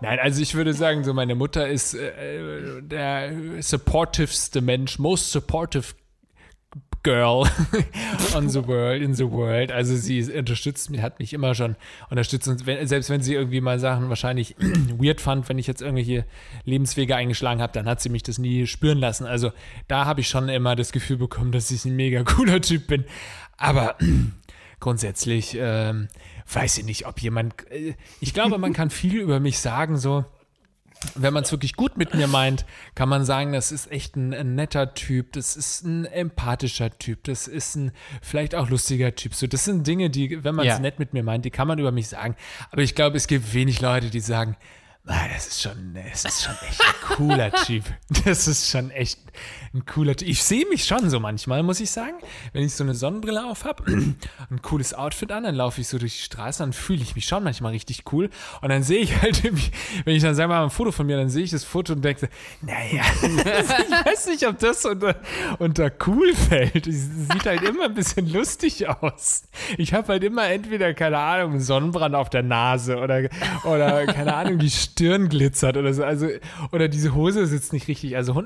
[0.00, 5.94] Nein, also ich würde sagen, so meine Mutter ist äh, der supportivste Mensch, most supportive
[7.02, 7.48] girl
[8.34, 9.72] on the world, in the world.
[9.72, 11.76] Also sie unterstützt mich, hat mich immer schon
[12.10, 12.48] unterstützt.
[12.48, 14.56] Und wenn, selbst wenn sie irgendwie mal Sachen wahrscheinlich
[14.98, 16.24] weird fand, wenn ich jetzt irgendwelche
[16.64, 19.26] Lebenswege eingeschlagen habe, dann hat sie mich das nie spüren lassen.
[19.26, 19.52] Also
[19.88, 23.04] da habe ich schon immer das Gefühl bekommen, dass ich ein mega cooler Typ bin.
[23.56, 23.96] Aber
[24.80, 26.08] grundsätzlich ähm,
[26.52, 27.70] weiß ich nicht, ob jemand.
[27.70, 30.24] Äh, ich glaube, man kann viel über mich sagen, so.
[31.14, 34.34] Wenn man es wirklich gut mit mir meint, kann man sagen, das ist echt ein,
[34.34, 39.34] ein netter Typ, das ist ein empathischer Typ, das ist ein vielleicht auch lustiger Typ.
[39.34, 40.78] So, das sind Dinge, die, wenn man es Ja.
[40.78, 42.36] nett mit mir meint, die kann man über mich sagen.
[42.70, 44.64] Aber ich glaube, es gibt wenig Leute, die sagen, "Ah,
[45.04, 47.84] das ist schon, das ist schon echt ein cooler Typ.
[48.24, 49.18] Das ist schon echt
[49.72, 50.28] ein cooler Typ.
[50.28, 52.16] Ich sehe mich schon so manchmal, muss ich sagen.
[52.52, 53.84] Wenn ich so eine Sonnenbrille auf habe,
[54.50, 57.24] ein cooles Outfit an, dann laufe ich so durch die Straße, dann fühle ich mich
[57.24, 58.28] schon manchmal richtig cool.
[58.60, 59.42] Und dann sehe ich halt,
[60.04, 62.04] wenn ich dann sage mal ein Foto von mir, dann sehe ich das Foto und
[62.04, 62.28] denke,
[62.60, 65.16] naja, ich weiß nicht, ob das unter,
[65.58, 66.86] unter cool fällt.
[66.86, 69.44] Es sieht halt immer ein bisschen lustig aus.
[69.78, 73.28] Ich habe halt immer entweder, keine Ahnung, einen Sonnenbrand auf der Nase oder,
[73.64, 76.04] oder keine Ahnung, die Stirn glitzert oder so.
[76.04, 76.28] Also,
[76.72, 78.16] oder diese Hose sitzt nicht richtig.
[78.16, 78.42] Also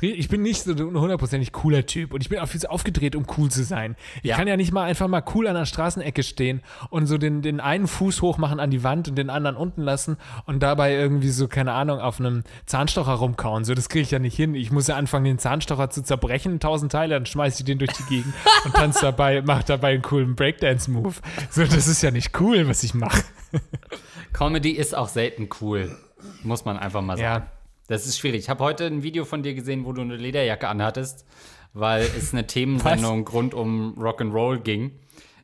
[0.00, 3.14] ich bin nicht so ein hundertprozentig cooler Typ und ich bin auch viel zu aufgedreht,
[3.16, 3.96] um cool zu sein.
[4.22, 4.36] Ich Ja.
[4.36, 7.60] kann ja nicht mal einfach mal cool an der Straßenecke stehen und so den, den
[7.60, 10.16] einen Fuß hochmachen an die Wand und den anderen unten lassen
[10.46, 13.64] und dabei irgendwie so, keine Ahnung, auf einem Zahnstocher rumkauen.
[13.64, 14.54] So, das kriege ich ja nicht hin.
[14.54, 17.78] Ich muss ja anfangen, den Zahnstocher zu zerbrechen in tausend Teile, dann schmeiße ich den
[17.78, 18.34] durch die Gegend
[18.64, 21.14] und tanze dabei, mache dabei einen coolen Breakdance-Move.
[21.50, 23.22] So, das ist ja nicht cool, was ich mache.
[24.32, 25.96] Comedy ist auch selten cool.
[26.42, 27.44] Muss man einfach mal sagen.
[27.44, 27.52] Ja.
[27.88, 28.40] Das ist schwierig.
[28.40, 31.26] Ich habe heute ein Video von dir gesehen, wo du eine Lederjacke anhattest,
[31.72, 34.98] weil es eine Themensendung rund um Rock'n'Roll ging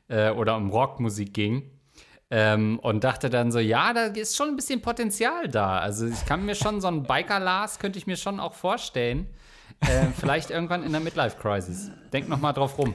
[0.09, 1.71] äh, oder um Rockmusik ging.
[2.31, 5.79] Ähm, und dachte dann so, ja, da ist schon ein bisschen Potenzial da.
[5.79, 9.27] Also ich kann mir schon so ein Biker-Lars, könnte ich mir schon auch vorstellen.
[9.81, 11.91] Äh, vielleicht irgendwann in der Midlife-Crisis.
[12.13, 12.95] Denk noch mal drauf rum.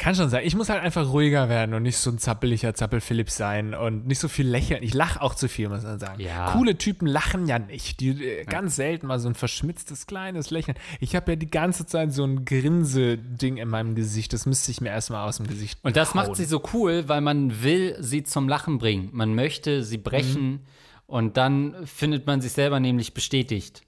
[0.00, 0.46] Kann schon sein.
[0.46, 4.18] Ich muss halt einfach ruhiger werden und nicht so ein zappeliger Zappel-Philipp sein und nicht
[4.18, 4.82] so viel lächeln.
[4.82, 6.18] Ich lache auch zu viel, muss man sagen.
[6.22, 6.52] Ja.
[6.52, 8.00] Coole Typen lachen ja nicht.
[8.00, 10.78] Die äh, ganz selten mal so ein verschmitztes kleines Lächeln.
[11.00, 14.32] Ich habe ja die ganze Zeit so ein Grinse-Ding in meinem Gesicht.
[14.32, 16.28] Das müsste ich mir erstmal aus dem Gesicht Und das hauen.
[16.28, 19.10] macht sie so cool, weil man will sie zum Lachen bringen.
[19.12, 20.60] Man möchte sie brechen
[21.06, 23.82] und dann findet man sich selber nämlich bestätigt.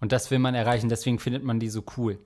[0.00, 2.18] Und das will man erreichen, deswegen findet man die so cool.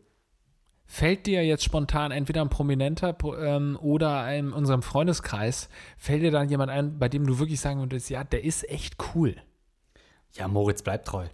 [0.86, 5.68] Fällt dir jetzt spontan entweder ein Prominenter pro- ähm, oder in unserem Freundeskreis,
[5.98, 8.96] fällt dir dann jemand ein, bei dem du wirklich sagen würdest, ja, der ist echt
[9.14, 9.34] cool.
[10.34, 11.26] Ja, Moritz bleibt treu.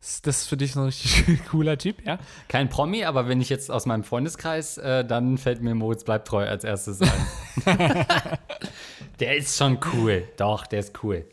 [0.00, 2.18] Ist das für dich so ein richtig cooler Typ, ja?
[2.48, 6.28] Kein Promi, aber wenn ich jetzt aus meinem Freundeskreis, äh, dann fällt mir Moritz bleibt
[6.28, 7.26] treu als erstes ein.
[9.20, 10.26] der ist schon cool.
[10.36, 11.24] Doch, der ist cool.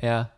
[0.00, 0.30] Ja.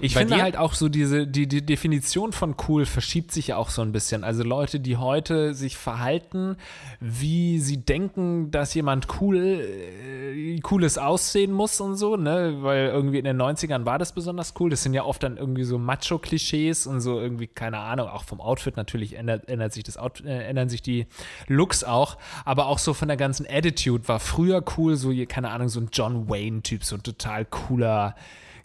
[0.00, 3.56] Ich Bei finde halt auch so diese, die, die Definition von cool verschiebt sich ja
[3.56, 4.24] auch so ein bisschen.
[4.24, 6.56] Also Leute, die heute sich verhalten,
[6.98, 12.58] wie sie denken, dass jemand cool, äh, cooles aussehen muss und so, ne?
[12.62, 14.70] Weil irgendwie in den 90ern war das besonders cool.
[14.70, 18.40] Das sind ja oft dann irgendwie so Macho-Klischees und so irgendwie, keine Ahnung, auch vom
[18.40, 21.06] Outfit natürlich ändert, ändert sich das Out, äh, ändern sich die
[21.48, 22.16] Looks auch,
[22.46, 25.90] aber auch so von der ganzen Attitude war früher cool, so, keine Ahnung, so ein
[25.92, 28.14] John Wayne-Typ, so ein total cooler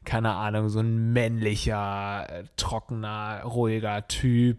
[0.06, 4.58] keine Ahnung, so ein männlicher, äh, trockener, ruhiger Typ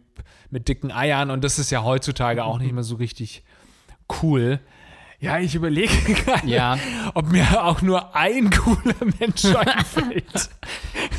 [0.51, 3.43] mit dicken Eiern und das ist ja heutzutage auch nicht mehr so richtig
[4.23, 4.61] cool.
[5.19, 6.79] Ja, ich überlege gerade, Ja.
[7.15, 10.51] ob mir auch nur ein cooler Mensch einfällt.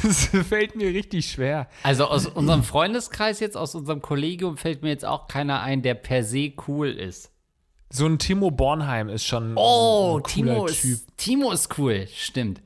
[0.03, 1.67] Das fällt mir richtig schwer.
[1.83, 5.93] Also aus unserem Freundeskreis jetzt, aus unserem Kollegium fällt mir jetzt auch keiner ein, der
[5.93, 7.31] per se cool ist.
[7.89, 10.83] So ein Timo Bornheim ist schon Oh, ein cooler Timo Typ.
[10.91, 12.61] ist, Timo ist cool, stimmt.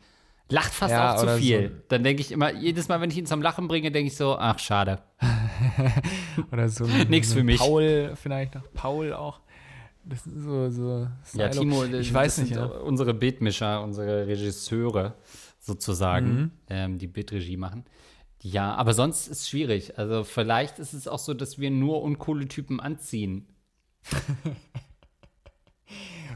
[0.50, 1.70] Lacht fast Ja, auch zu viel.
[1.70, 1.76] so.
[1.90, 4.38] Dann denke ich immer, jedes Mal, wenn ich ihn zum Lachen bringe, denke ich so,
[4.38, 5.00] ach, schade.
[6.52, 7.60] Oder so so für mich.
[7.60, 8.64] Paul vielleicht noch.
[8.74, 9.42] Paul auch.
[10.06, 12.52] Das sind so, so Ja, Timo, ich das weiß nicht.
[12.56, 12.66] Ja.
[12.66, 15.16] unsere Bildmischer, unsere Regisseure
[15.60, 16.52] sozusagen, Mhm.
[16.70, 17.84] ähm, die Bildregie machen.
[18.42, 19.98] Ja, aber sonst ist es schwierig.
[20.00, 23.48] Also vielleicht ist es auch so, dass wir nur uncoole Typen anziehen.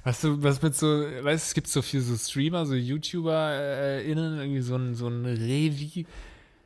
[0.03, 4.39] Was du, was mit so, weißt du, es gibt so viele so Streamer, so YouTuber-Innen,
[4.39, 6.05] irgendwie so ein, so ein Revi.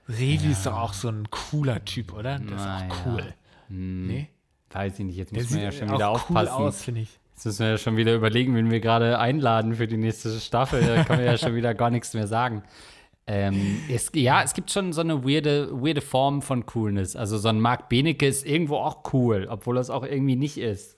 [0.07, 2.39] Revi ist doch auch so ein cooler Typ, oder?
[2.39, 3.33] Das ist auch cool.
[3.67, 4.29] Nee?
[4.71, 6.49] Weiß ich nicht, jetzt muss man ja schon wieder cool aufpassen.
[6.49, 7.19] aus, finde ich.
[7.33, 10.81] Jetzt müssen wir ja schon wieder überlegen, wen wir gerade einladen für die nächste Staffel.
[10.81, 12.63] Da können wir ja schon wieder gar nichts mehr sagen.
[13.27, 17.15] Ähm, es, ja, es gibt schon so eine weirde, weirde Form von Coolness.
[17.15, 20.95] Also so ein Marc Benecke ist irgendwo auch cool, obwohl das auch irgendwie nicht ist.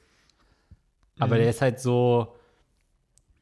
[1.20, 2.36] Aber der ist halt so,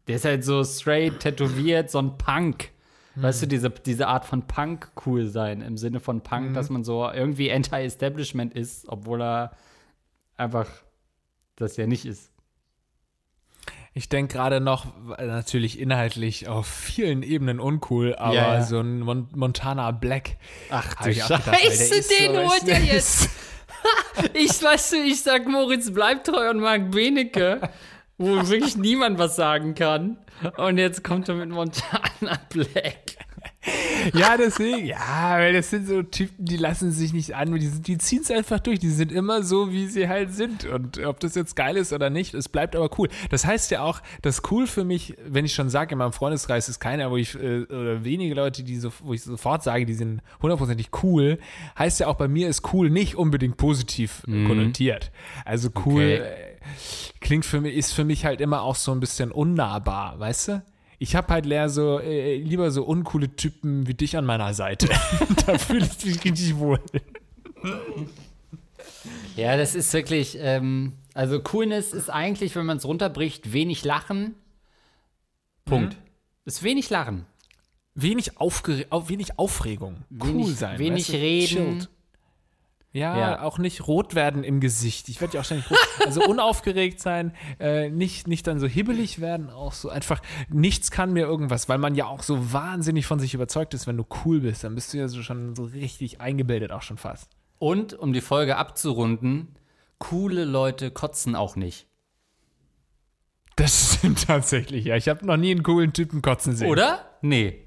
[0.08, 2.72] der ist halt so straight tätowiert, so ein Punk.
[3.18, 6.84] Weißt du, diese, diese Art von Punk cool sein, im Sinne von Punk, dass man
[6.84, 9.52] so irgendwie anti-establishment ist, obwohl er
[10.36, 10.68] einfach
[11.56, 12.32] das ja nicht ist.
[13.94, 18.62] Ich denke gerade noch, äh, natürlich inhaltlich auf vielen Ebenen uncool, aber Ja, ja.
[18.62, 20.36] so ein Mon Montana Black.
[20.70, 23.30] Ach hab ich gedacht, Scheiße, so, den holt du, der jetzt.
[24.34, 27.62] Ich weißt du, ich sag Moritz bleibt treu und Marc Benecke,
[28.18, 30.18] wo wirklich niemand was sagen kann.
[30.58, 33.18] Und jetzt kommt er mit Montana Black.
[34.14, 37.98] Ja, deswegen, ja, weil das sind so Typen, die lassen sich nicht an, die, die
[37.98, 40.66] ziehen es einfach durch, die sind immer so, wie sie halt sind.
[40.66, 43.10] Und ob das jetzt geil ist oder nicht, es bleibt aber cool.
[43.32, 46.70] Das heißt ja auch, dass cool für mich, wenn ich schon sage, in meinem Freundeskreis
[46.70, 49.96] ist keiner, wo ich, äh, oder wenige Leute, die so, wo ich sofort sage, die
[49.96, 51.40] sind hundertprozentig cool,
[51.78, 55.12] heißt ja auch bei mir ist cool nicht unbedingt positiv äh, konnotiert.
[55.46, 56.16] Also cool Okay.
[56.18, 56.56] äh,
[57.22, 60.64] klingt für mich, ist für mich halt immer auch so ein bisschen unnahbar, weißt du?
[61.08, 64.88] Ich habe halt leer so, äh, lieber so uncoole Typen wie dich an meiner Seite.
[65.46, 66.80] da fühle ich mich richtig wohl.
[69.36, 74.34] Ja, das ist wirklich, ähm, also Coolness ist eigentlich, wenn man es runterbricht, wenig Lachen.
[75.66, 75.96] Punkt.
[76.46, 77.28] Ist wenig Lachen.
[77.94, 80.80] wenig, Aufgere au- wenig Aufregung, cool Wenig- sein.
[80.80, 81.48] wenig weißt du, reden.
[81.48, 81.90] chilled.
[82.96, 83.42] Ja, Ja.
[83.42, 85.10] auch nicht rot werden im Gesicht.
[85.10, 85.78] Ich werde ja auch ständig rot.
[86.06, 91.12] Also unaufgeregt sein, äh, nicht, nicht dann so hibbelig werden, auch so einfach, nichts kann
[91.12, 94.40] mir irgendwas, weil man ja auch so wahnsinnig von sich überzeugt ist, wenn du cool
[94.40, 94.64] bist.
[94.64, 97.30] Dann bist du ja so schon so richtig eingebildet, auch schon fast.
[97.60, 99.56] Und um die Folge abzurunden,
[100.00, 101.88] coole Leute kotzen auch nicht.
[103.58, 104.96] Das stimmt tatsächlich, ja.
[104.96, 106.70] Ich habe noch nie einen coolen Typen kotzen sehen.
[106.70, 107.06] Oder?
[107.22, 107.66] Nee.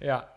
[0.00, 0.28] Ja.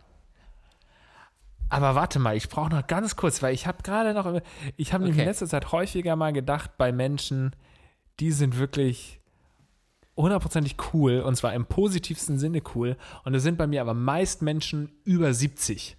[1.72, 4.42] Aber warte mal, ich brauche noch ganz kurz, weil ich habe gerade noch,
[4.76, 5.30] ich habe nämlich in Okay.
[5.30, 7.56] letzter Zeit häufiger mal gedacht, bei Menschen,
[8.20, 9.22] die sind wirklich
[10.18, 12.98] hundertprozentig cool und zwar im positivsten Sinne cool.
[13.24, 15.96] Und es sind bei mir aber meist Menschen über 70.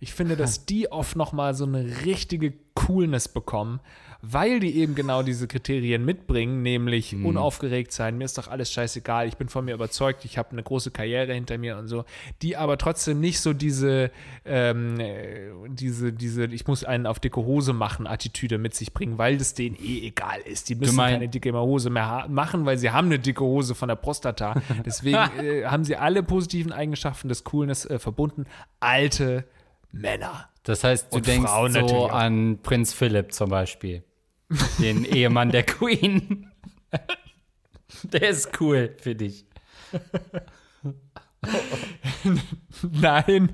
[0.00, 3.80] Ich finde, dass die oft noch mal so eine richtige Coolness bekommen,
[4.22, 9.28] weil die eben genau diese Kriterien mitbringen, nämlich unaufgeregt sein, mir ist doch alles scheißegal,
[9.28, 12.04] ich bin von mir überzeugt, ich habe eine große Karriere hinter mir und so,
[12.42, 14.10] die aber trotzdem nicht so diese,
[14.44, 19.18] ähm, äh, diese, diese, ich muss einen auf dicke Hose machen Attitüde mit sich bringen,
[19.18, 20.68] weil das denen eh egal ist.
[20.68, 23.96] Die müssen keine dicke Hose mehr machen, weil sie haben eine dicke Hose von der
[23.96, 24.60] Prostata.
[24.84, 28.46] Deswegen äh, haben sie alle positiven Eigenschaften des Coolness äh, verbunden.
[28.80, 29.44] Alte
[29.92, 30.48] Männer.
[30.64, 34.04] Das heißt, du Und denkst Frauen so an Prinz Philipp zum Beispiel.
[34.78, 36.50] Den Ehemann der Queen.
[38.02, 39.46] Der ist cool für dich.
[42.82, 43.50] Nein.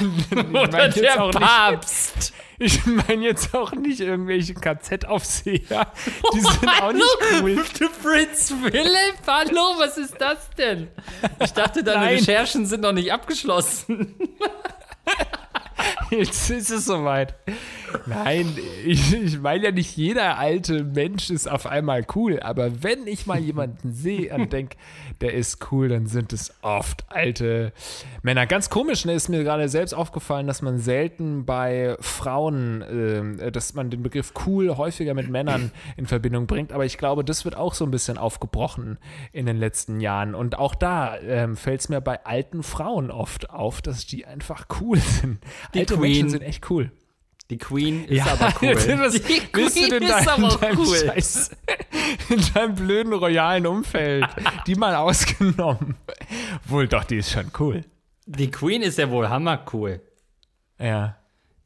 [0.00, 2.32] ich Oder meine jetzt, der auch nicht- Papst.
[2.58, 5.92] ich mein jetzt auch nicht irgendwelche KZ-Aufseher.
[6.34, 7.64] Die sind auch nicht cool.
[8.02, 9.14] Prinz Philipp?
[9.26, 10.88] Hallo, was ist das denn?
[11.42, 12.14] Ich dachte, deine Nein.
[12.18, 14.14] Recherchen sind noch nicht abgeschlossen.
[16.18, 17.34] Jetzt ist es soweit.
[18.06, 23.06] Nein, ich, ich meine ja nicht jeder alte Mensch ist auf einmal cool, aber wenn
[23.06, 24.76] ich mal jemanden sehe und denke,
[25.20, 27.72] der ist cool, dann sind es oft alte
[28.22, 28.46] Männer.
[28.46, 33.74] Ganz komisch, ne, ist mir gerade selbst aufgefallen, dass man selten bei Frauen, ähm, dass
[33.74, 37.56] man den Begriff cool häufiger mit Männern in Verbindung bringt, aber ich glaube, das wird
[37.56, 38.98] auch so ein bisschen aufgebrochen
[39.32, 40.34] in den letzten Jahren.
[40.34, 44.66] Und auch da ähm, fällt es mir bei alten Frauen oft auf, dass die einfach
[44.80, 45.38] cool sind.
[45.74, 46.12] Die Alte Queen.
[46.12, 46.90] Menschen sind echt cool.
[47.50, 48.74] Die Queen ist aber cool.
[48.98, 50.96] Was Die willst du Queen denn ist da in aber deinem cool.
[50.96, 51.50] Scheiß,
[52.30, 54.26] in deinem blöden royalen Umfeld,
[54.66, 55.96] die mal ausgenommen.
[56.66, 57.84] Wohl doch, die ist schon cool.
[58.26, 60.00] Die Queen ist ja wohl hammercool.
[60.78, 61.16] Ja.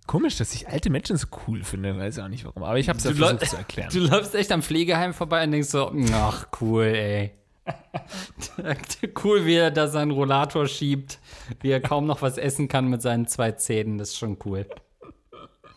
[0.07, 2.65] Komisch, dass ich alte Menschen so cool finde, weiß auch nicht warum.
[2.65, 3.91] Aber ich habe es ja versucht zu erklären.
[3.93, 7.33] Du läufst echt am Pflegeheim vorbei und denkst so, ach cool, ey.
[9.23, 11.19] cool, wie er da seinen Rollator schiebt,
[11.61, 14.67] wie er kaum noch was essen kann mit seinen zwei Zähnen, das ist schon cool.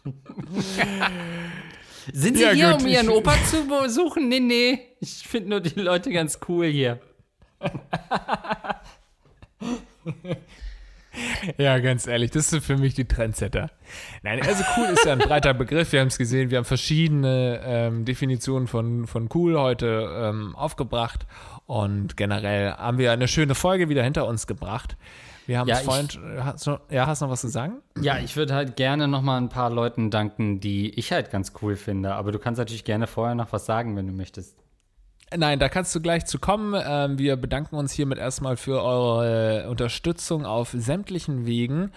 [2.14, 4.28] Sind Sie Ja, hier, gut, um Ihren Opa zu besuchen?
[4.28, 4.80] Nee, nee.
[5.00, 7.00] Ich finde nur die Leute ganz cool hier.
[11.58, 13.70] Ja, ganz ehrlich, das sind für mich die Trendsetter.
[14.24, 15.92] Nein, also cool ist ja ein breiter Begriff.
[15.92, 21.26] Wir haben es gesehen, wir haben verschiedene ähm, Definitionen von, von cool heute ähm, aufgebracht
[21.66, 24.96] und generell haben wir eine schöne Folge wieder hinter uns gebracht.
[25.52, 26.08] Wir haben Ja, vorhin,
[26.42, 27.82] hast du, ja, hast noch was zu sagen?
[28.00, 31.52] Ja, ich würde halt gerne noch mal ein paar Leuten danken, die ich halt ganz
[31.62, 32.14] cool finde.
[32.14, 34.56] Aber du kannst natürlich gerne vorher noch was sagen, wenn du möchtest.
[35.36, 36.82] Nein, da kannst du gleich zu kommen.
[36.82, 41.92] Ähm, wir bedanken uns hiermit erstmal für eure Unterstützung auf sämtlichen Wegen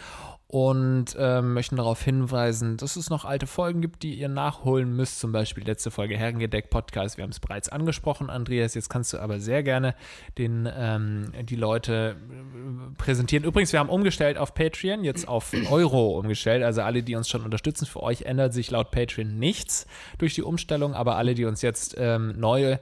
[0.47, 5.18] und ähm, möchten darauf hinweisen, dass es noch alte Folgen gibt, die ihr nachholen müsst.
[5.18, 7.16] Zum Beispiel die letzte Folge Herrengedeck Podcast.
[7.16, 8.74] Wir haben es bereits angesprochen, Andreas.
[8.74, 9.95] Jetzt kannst du aber sehr gerne
[10.38, 13.45] den, ähm, die Leute äh, präsentieren.
[13.45, 16.62] Übrigens, wir haben umgestellt auf Patreon, jetzt auf Euro umgestellt.
[16.62, 19.86] Also alle, die uns schon unterstützen, für euch ändert sich laut Patreon nichts
[20.18, 22.78] durch die Umstellung, aber alle, die uns jetzt ähm, neue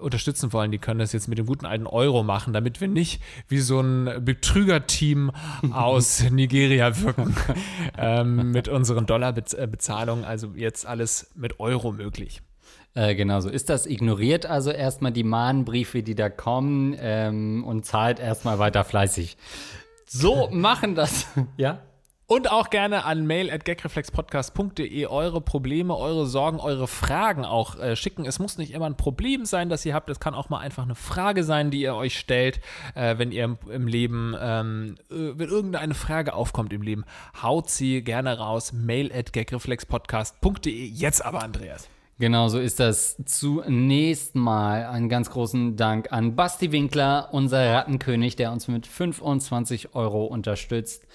[0.00, 3.22] unterstützen wollen, die können das jetzt mit dem guten alten Euro machen, damit wir nicht
[3.48, 5.30] wie so ein Betrügerteam
[5.70, 7.34] aus Nigeria wirken
[7.98, 10.24] ähm, mit unseren Dollarbezahlungen.
[10.24, 12.42] Also jetzt alles mit Euro möglich.
[12.94, 13.86] Äh, genau so ist das.
[13.86, 19.36] Ignoriert also erstmal die Mahnbriefe, die da kommen ähm, und zahlt erstmal weiter fleißig.
[20.06, 21.26] So machen das.
[21.56, 21.82] ja?
[22.28, 27.94] Und auch gerne an mail at gagreflexpodcast.de eure Probleme, eure Sorgen, eure Fragen auch äh,
[27.94, 28.26] schicken.
[28.26, 30.10] Es muss nicht immer ein Problem sein, das ihr habt.
[30.10, 32.58] Es kann auch mal einfach eine Frage sein, die ihr euch stellt,
[32.96, 37.04] äh, wenn ihr im, im Leben, ähm, äh, wenn irgendeine Frage aufkommt im Leben.
[37.40, 38.72] Haut sie gerne raus.
[38.72, 40.84] Mail at gagreflexpodcast.de.
[40.84, 41.88] Jetzt aber, Andreas.
[42.18, 43.22] Genau so ist das.
[43.24, 49.94] Zunächst mal einen ganz großen Dank an Basti Winkler, unser Rattenkönig, der uns mit 25
[49.94, 51.06] Euro unterstützt.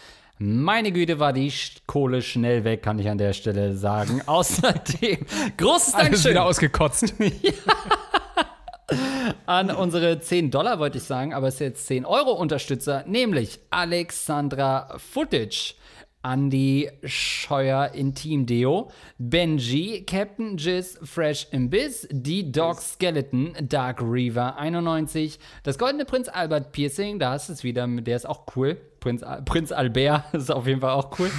[0.44, 1.54] Meine Güte, war die
[1.86, 4.24] Kohle schnell weg, kann ich an der Stelle sagen.
[4.26, 5.20] Außerdem,
[5.56, 7.14] großes Alles Dankeschön wieder ausgekotzt.
[9.46, 13.60] an unsere 10 Dollar, wollte ich sagen, aber es ist jetzt 10 Euro Unterstützer, nämlich
[13.70, 15.76] Alexandra Footage.
[16.24, 25.40] Andy Scheuer Intim Deo, Benji, Captain Jizz Fresh Imbiss, die Dog Skeleton, Dark Reaver 91,
[25.64, 28.78] das Goldene Prinz Albert Piercing, da hast du es wieder, der ist auch cool.
[29.02, 31.30] Prinz, Prinz Albert ist auf jeden Fall auch cool.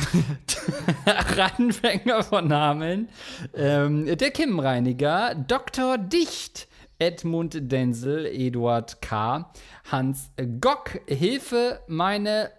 [1.07, 3.09] Reinfänger von Namen,
[3.55, 5.97] ähm, der Kimmenreiniger, Dr.
[5.97, 6.67] Dicht,
[6.99, 9.51] Edmund Denzel, Eduard K.,
[9.91, 12.51] Hans Gock, Hilfe, meine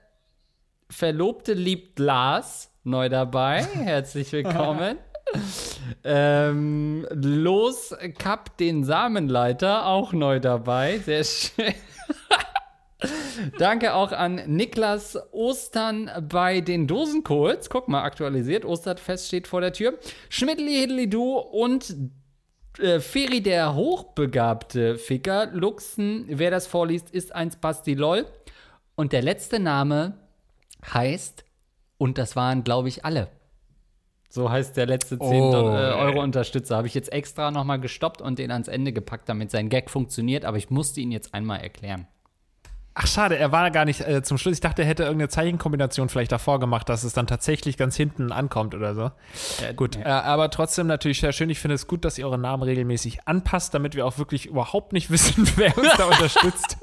[0.90, 3.64] Verlobte liebt Lars, neu dabei.
[3.74, 4.98] Herzlich willkommen.
[6.06, 11.00] ähm, Los Cup den Samenleiter, auch neu dabei.
[11.00, 11.74] Sehr schön.
[13.58, 17.70] Danke auch an Niklas Ostern bei den Dosenkohls.
[17.70, 18.66] Guck mal, aktualisiert.
[18.66, 19.98] Osterfest steht vor der Tür.
[20.30, 21.96] Schmidtli, Hiddly Du und
[22.80, 25.48] äh, Feri, der hochbegabte Ficker.
[25.48, 28.26] Luxen, wer das vorliest, ist ein Spasti-Lol.
[28.96, 30.18] Und der letzte Name
[30.94, 31.46] heißt,
[31.98, 33.30] und das waren, glaube ich, alle.
[34.30, 35.94] So heißt der letzte 10 Oh, äh, ey.
[35.94, 36.76] Euro Unterstützer.
[36.76, 40.44] Habe ich jetzt extra nochmal gestoppt und den ans Ende gepackt, damit sein Gag funktioniert,
[40.44, 42.08] aber ich musste ihn jetzt einmal erklären.
[42.96, 44.54] Ach, schade, er war gar nicht äh, zum Schluss.
[44.54, 48.32] Ich dachte, er hätte irgendeine Zeichenkombination vielleicht davor gemacht, dass es dann tatsächlich ganz hinten
[48.32, 49.12] ankommt oder so.
[49.76, 51.50] gut, äh, aber trotzdem natürlich sehr schön.
[51.50, 54.94] Ich finde es gut, dass ihr euren Namen regelmäßig anpasst, damit wir auch wirklich überhaupt
[54.94, 56.78] nicht wissen, wer uns da unterstützt.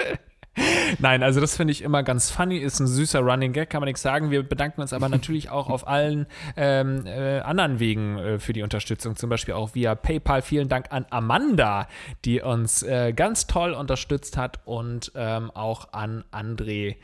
[0.98, 3.86] Nein, also das finde ich immer ganz funny, ist ein süßer Running Gag, kann man
[3.86, 4.30] nichts sagen.
[4.30, 6.26] Wir bedanken uns aber natürlich auch auf allen
[6.56, 10.42] ähm, äh, anderen Wegen äh, für die Unterstützung, zum Beispiel auch via PayPal.
[10.42, 11.86] Vielen Dank an Amanda,
[12.24, 16.96] die uns äh, ganz toll unterstützt hat und ähm, auch an André.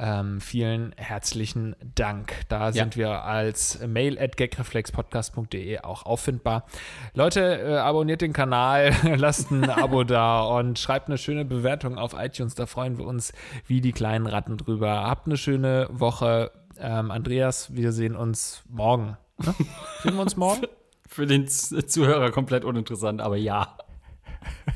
[0.00, 2.32] Ähm, vielen herzlichen Dank.
[2.48, 6.66] Da sind wir als mail at gagreflexpodcast.de auch auffindbar.
[7.14, 12.14] Leute, äh, abonniert den Kanal, lasst ein Abo da und schreibt eine schöne Bewertung auf
[12.16, 12.54] iTunes.
[12.54, 13.32] Da freuen wir uns
[13.66, 15.02] wie die kleinen Ratten drüber.
[15.02, 16.52] Habt eine schöne Woche.
[16.78, 19.16] Ähm, Andreas, wir sehen uns morgen.
[19.44, 19.52] Ne?
[20.04, 20.62] Sehen wir uns morgen?
[21.08, 23.76] Für den Zuhörer komplett uninteressant, aber ja.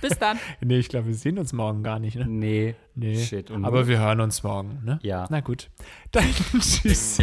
[0.01, 0.37] Bis dann.
[0.61, 2.17] Nee, ich glaube, wir sehen uns morgen gar nicht.
[2.17, 2.27] Ne?
[2.27, 2.75] Nee.
[2.97, 3.53] Nee, Shit.
[3.53, 4.81] Und aber wir hören uns morgen.
[4.85, 4.99] Ne?
[5.03, 5.29] Ja.
[5.31, 5.71] Na gut.
[6.11, 6.25] Dann
[6.59, 7.21] tschüss.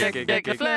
[0.00, 0.70] Gigaflex.